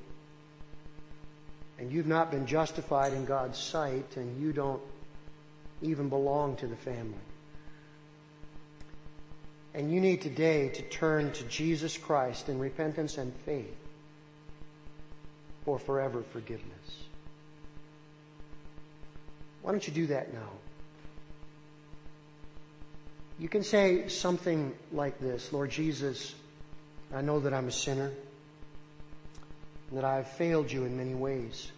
and 1.83 1.91
you've 1.91 2.07
not 2.07 2.31
been 2.31 2.47
justified 2.47 3.13
in 3.13 3.25
God's 3.25 3.59
sight, 3.59 4.17
and 4.17 4.41
you 4.41 4.53
don't 4.53 4.81
even 5.83 6.09
belong 6.09 6.55
to 6.57 6.69
the 6.69 6.77
family. 6.77 7.19
And 9.75 9.93
you 9.93 10.01
need 10.01 10.21
today 10.21 10.69
to 10.69 10.83
turn 10.83 11.33
to 11.33 11.45
Jesus 11.45 11.97
Christ 11.97 12.49
in 12.49 12.59
repentance 12.59 13.17
and 13.17 13.35
faith 13.47 13.75
for 15.65 15.79
forever 15.79 16.23
forgiveness. 16.33 17.05
Why 19.63 19.71
don't 19.71 19.87
you 19.87 19.95
do 19.95 20.07
that 20.09 20.35
now? 20.35 20.49
You 23.39 23.49
can 23.49 23.63
say 23.63 24.09
something 24.09 24.75
like 24.93 25.19
this 25.19 25.53
Lord 25.53 25.71
Jesus, 25.71 26.35
I 27.15 27.23
know 27.23 27.41
that 27.41 27.55
I'm 27.55 27.69
a 27.69 27.73
sinner 27.73 28.11
and 29.89 29.99
that 29.99 30.05
I 30.05 30.17
have 30.17 30.29
failed 30.29 30.71
you 30.71 30.85
in 30.85 30.97
many 30.97 31.15
ways. 31.15 31.71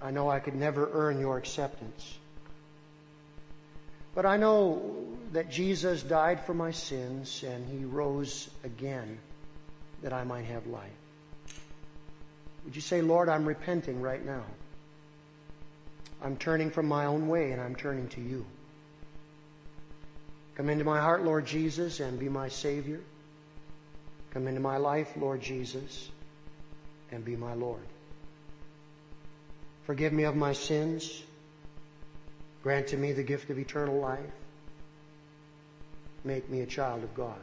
I 0.00 0.10
know 0.10 0.30
I 0.30 0.40
could 0.40 0.54
never 0.54 0.88
earn 0.92 1.20
your 1.20 1.36
acceptance. 1.36 2.18
But 4.14 4.26
I 4.26 4.36
know 4.36 5.06
that 5.32 5.50
Jesus 5.50 6.02
died 6.02 6.44
for 6.44 6.54
my 6.54 6.72
sins 6.72 7.44
and 7.46 7.68
he 7.68 7.84
rose 7.84 8.50
again 8.64 9.18
that 10.02 10.12
I 10.12 10.24
might 10.24 10.46
have 10.46 10.66
life. 10.66 10.90
Would 12.64 12.74
you 12.74 12.82
say, 12.82 13.00
Lord, 13.00 13.28
I'm 13.28 13.46
repenting 13.46 14.00
right 14.00 14.24
now? 14.24 14.44
I'm 16.22 16.36
turning 16.36 16.70
from 16.70 16.86
my 16.86 17.06
own 17.06 17.28
way 17.28 17.52
and 17.52 17.60
I'm 17.60 17.74
turning 17.74 18.08
to 18.08 18.20
you. 18.20 18.44
Come 20.56 20.68
into 20.68 20.84
my 20.84 21.00
heart, 21.00 21.24
Lord 21.24 21.46
Jesus, 21.46 22.00
and 22.00 22.18
be 22.18 22.28
my 22.28 22.48
Savior. 22.48 23.00
Come 24.32 24.46
into 24.46 24.60
my 24.60 24.76
life, 24.76 25.12
Lord 25.16 25.40
Jesus 25.40 26.10
and 27.12 27.24
be 27.24 27.36
my 27.36 27.54
Lord. 27.54 27.82
Forgive 29.84 30.12
me 30.12 30.24
of 30.24 30.36
my 30.36 30.52
sins. 30.52 31.22
Grant 32.62 32.88
to 32.88 32.96
me 32.96 33.12
the 33.12 33.22
gift 33.22 33.50
of 33.50 33.58
eternal 33.58 34.00
life. 34.00 34.20
Make 36.24 36.48
me 36.50 36.60
a 36.60 36.66
child 36.66 37.02
of 37.02 37.14
God. 37.14 37.40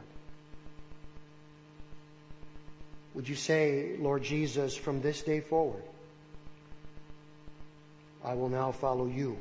Would 3.14 3.28
you 3.28 3.34
say, 3.34 3.96
Lord 3.98 4.22
Jesus, 4.22 4.76
from 4.76 5.00
this 5.00 5.22
day 5.22 5.40
forward, 5.40 5.82
I 8.24 8.34
will 8.34 8.48
now 8.48 8.70
follow 8.70 9.06
you 9.06 9.36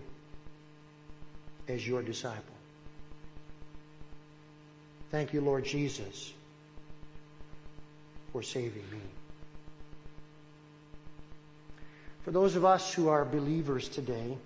as 1.67 1.87
your 1.87 2.01
disciple? 2.01 2.41
Thank 5.11 5.33
you, 5.33 5.41
Lord 5.41 5.63
Jesus, 5.63 6.33
for 8.31 8.41
saving 8.41 8.83
me. 8.91 8.99
For 12.23 12.31
those 12.31 12.55
of 12.55 12.65
us 12.65 12.93
who 12.93 13.09
are 13.09 13.23
believers 13.23 13.87
today, 13.87 14.37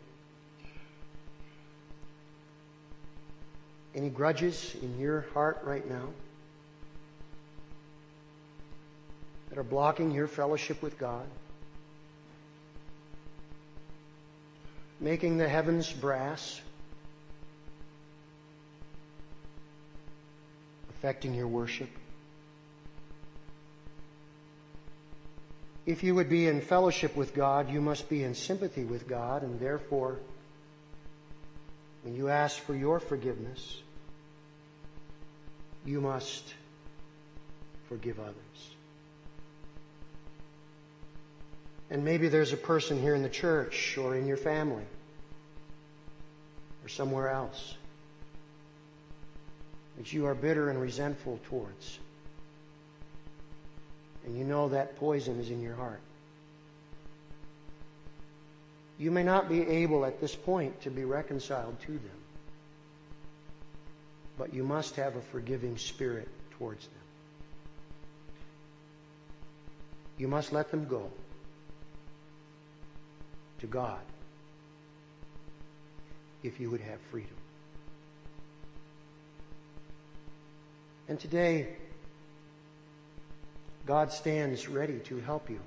any 3.96 4.10
grudges 4.10 4.76
in 4.82 5.00
your 5.00 5.26
heart 5.34 5.62
right 5.64 5.88
now 5.90 6.08
that 9.50 9.58
are 9.58 9.64
blocking 9.64 10.12
your 10.12 10.28
fellowship 10.28 10.82
with 10.82 10.98
God? 10.98 11.26
Making 15.00 15.38
the 15.38 15.50
heavens 15.50 15.92
brass? 15.92 16.62
Affecting 20.92 21.34
your 21.34 21.48
worship? 21.48 21.90
If 25.86 26.04
you 26.04 26.14
would 26.16 26.30
be 26.30 26.48
in 26.48 26.62
fellowship 26.62 27.16
with 27.16 27.34
God, 27.34 27.72
you 27.72 27.82
must 27.82 28.08
be 28.08 28.24
in 28.24 28.36
sympathy 28.36 28.84
with 28.84 29.08
God, 29.08 29.42
and 29.42 29.60
therefore, 29.60 30.20
when 32.04 32.16
you 32.16 32.30
ask 32.30 32.58
for 32.58 32.76
your 32.76 33.00
forgiveness, 33.00 33.82
you 35.86 36.02
must 36.02 36.54
forgive 37.88 38.20
others. 38.20 38.36
And 41.90 42.06
maybe 42.06 42.30
there's 42.30 42.54
a 42.54 42.58
person 42.58 43.02
here 43.02 43.16
in 43.16 43.24
the 43.24 43.30
church 43.30 43.98
or 43.98 44.16
in 44.16 44.26
your 44.26 44.38
family 44.38 44.86
or 46.84 46.90
somewhere 46.90 47.30
else 47.30 47.76
that 49.98 50.14
you 50.14 50.26
are 50.26 50.34
bitter 50.34 50.70
and 50.70 50.80
resentful 50.80 51.40
towards 51.50 52.00
and 54.26 54.38
you 54.38 54.44
know 54.44 54.70
that 54.70 54.98
poison 54.98 55.40
is 55.40 55.50
in 55.50 55.62
your 55.62 55.76
heart. 55.76 56.00
You 59.02 59.10
may 59.10 59.24
not 59.24 59.50
be 59.50 59.68
able 59.68 60.06
at 60.06 60.22
this 60.22 60.36
point 60.36 60.80
to 60.82 60.92
be 60.92 61.06
reconciled 61.06 61.80
to 61.88 61.92
them, 61.94 62.20
but 64.38 64.54
you 64.54 64.64
must 64.64 64.96
have 64.98 65.16
a 65.16 65.22
forgiving 65.22 65.76
spirit 65.76 66.28
towards 66.52 66.86
them. 66.86 67.02
You 70.20 70.28
must 70.28 70.54
let 70.54 70.70
them 70.70 70.86
go 70.86 71.10
to 73.58 73.66
God 73.66 74.02
if 76.44 76.60
you 76.60 76.70
would 76.70 76.82
have 76.82 77.00
freedom. 77.10 77.38
And 81.08 81.20
today, 81.20 81.70
God 83.88 84.12
stands 84.12 84.68
ready 84.68 85.00
to 85.06 85.20
help 85.22 85.50
you 85.50 85.60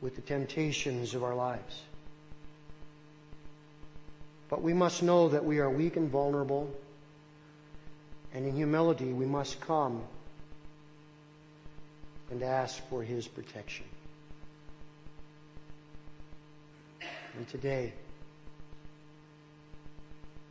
with 0.00 0.16
the 0.16 0.22
temptations 0.22 1.14
of 1.14 1.24
our 1.24 1.34
lives. 1.34 1.82
But 4.48 4.62
we 4.62 4.72
must 4.72 5.02
know 5.02 5.28
that 5.28 5.44
we 5.44 5.58
are 5.58 5.68
weak 5.68 5.96
and 5.96 6.10
vulnerable, 6.10 6.72
and 8.32 8.46
in 8.46 8.54
humility 8.54 9.12
we 9.12 9.26
must 9.26 9.60
come 9.60 10.02
and 12.30 12.42
ask 12.42 12.86
for 12.88 13.02
His 13.02 13.26
protection. 13.26 13.86
And 17.36 17.46
today, 17.48 17.92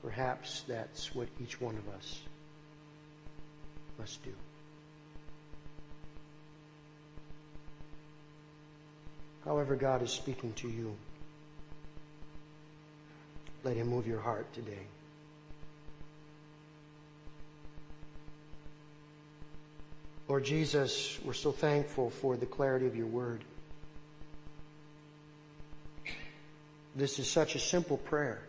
perhaps 0.04 0.64
that's 0.68 1.14
what 1.14 1.28
each 1.42 1.60
one 1.60 1.76
of 1.78 1.90
us 1.96 2.22
must 4.00 4.24
do. 4.24 4.32
However, 9.48 9.78
God 9.78 10.02
is 10.02 10.12
speaking 10.12 10.52
to 10.58 10.68
you. 10.68 10.94
Let 13.64 13.78
Him 13.78 13.88
move 13.88 14.06
your 14.06 14.20
heart 14.20 14.52
today. 14.54 14.86
Lord 20.28 20.44
Jesus, 20.44 21.18
we're 21.24 21.32
so 21.32 21.54
thankful 21.54 22.10
for 22.10 22.36
the 22.36 22.46
clarity 22.46 22.88
of 22.88 22.98
your 22.98 23.08
word. 23.08 23.46
This 26.94 27.18
is 27.18 27.30
such 27.30 27.56
a 27.56 27.60
simple 27.60 27.96
prayer. 27.96 28.42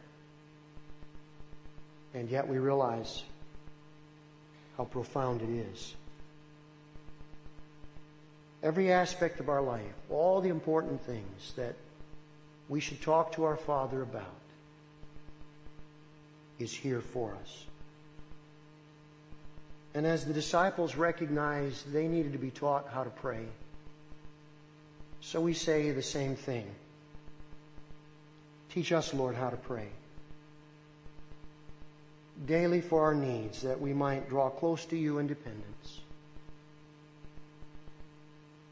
And 2.13 2.29
yet 2.29 2.49
we 2.49 2.59
realize 2.59 3.23
how 4.77 4.85
profound 4.85 5.43
it 5.43 5.51
is 5.51 5.95
every 8.63 8.93
aspect 8.93 9.41
of 9.41 9.49
our 9.49 9.63
life, 9.63 9.83
all 10.11 10.41
the 10.41 10.49
important 10.49 11.05
things 11.05 11.53
that 11.57 11.75
we 12.69 12.81
should 12.81 13.01
talk 13.01 13.33
to 13.33 13.45
our 13.45 13.57
Father 13.57 14.03
about 14.03 14.25
is 16.59 16.73
here 16.73 17.01
for 17.01 17.37
us. 17.41 17.65
And 19.95 20.07
as 20.07 20.25
the 20.25 20.35
disciples 20.35 20.97
recognized 20.97 21.91
they 21.93 22.09
needed 22.09 22.33
to 22.33 22.39
be 22.39 22.51
taught 22.51 22.89
how 22.89 23.05
to 23.05 23.11
pray, 23.11 23.47
so 25.21 25.41
we 25.41 25.55
say 25.55 25.91
the 25.91 26.03
same 26.03 26.37
thing. 26.37 26.67
Teach 28.71 28.93
us, 28.93 29.15
Lord, 29.15 29.35
how 29.35 29.51
to 29.51 29.57
pray. 29.57 29.89
Daily 32.47 32.81
for 32.81 33.03
our 33.03 33.15
needs, 33.15 33.63
that 33.63 33.81
we 33.81 33.93
might 33.93 34.29
draw 34.29 34.51
close 34.51 34.85
to 34.87 34.97
you 34.97 35.19
in 35.19 35.27
dependence 35.27 36.01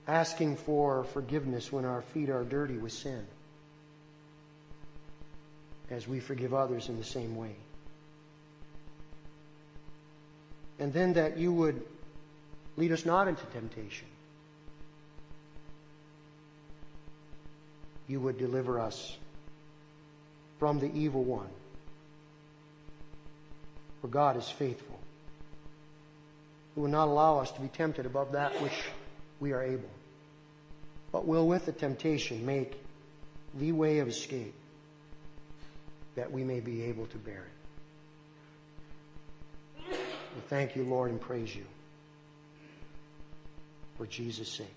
asking 0.07 0.57
for 0.57 1.05
forgiveness 1.05 1.73
when 1.73 1.85
our 1.85 2.03
feet 2.03 2.31
are 2.31 2.45
dirty 2.45 2.77
with 2.77 2.93
sin, 2.93 3.27
as 5.91 6.07
we 6.07 6.21
forgive 6.21 6.55
others 6.55 6.89
in 6.89 6.97
the 6.99 7.05
same 7.05 7.37
way. 7.37 7.55
And 10.79 10.93
then 10.93 11.15
that 11.15 11.39
you 11.39 11.53
would 11.53 11.83
lead 12.77 12.93
us 12.93 13.05
not 13.05 13.29
into 13.29 13.45
temptation. 13.47 14.07
You 18.07 18.21
would 18.21 18.39
deliver 18.39 18.79
us 18.79 19.17
from 20.61 20.79
the 20.79 20.93
evil 20.95 21.25
one. 21.25 21.49
For 24.01 24.09
God 24.09 24.37
is 24.37 24.49
faithful, 24.49 24.99
who 26.75 26.83
will 26.83 26.91
not 26.91 27.09
allow 27.09 27.39
us 27.39 27.51
to 27.53 27.61
be 27.61 27.69
tempted 27.69 28.07
above 28.07 28.33
that 28.33 28.61
which 28.63 28.85
we 29.41 29.53
are 29.53 29.63
able 29.63 29.89
but 31.17 31.27
will 31.27 31.49
with 31.49 31.65
the 31.65 31.73
temptation 31.73 32.45
make 32.45 32.79
the 33.55 33.73
way 33.73 34.01
of 34.01 34.09
escape 34.09 34.53
that 36.15 36.31
we 36.31 36.45
may 36.45 36.61
be 36.61 36.83
able 36.83 37.07
to 37.07 37.17
bear 37.17 37.47
it. 39.89 39.99
We 40.35 40.43
thank 40.49 40.77
you, 40.77 40.85
Lord, 40.85 41.11
and 41.11 41.19
praise 41.19 41.57
you 41.57 41.65
for 43.97 44.05
Jesus' 44.05 44.51
sake. 44.51 44.76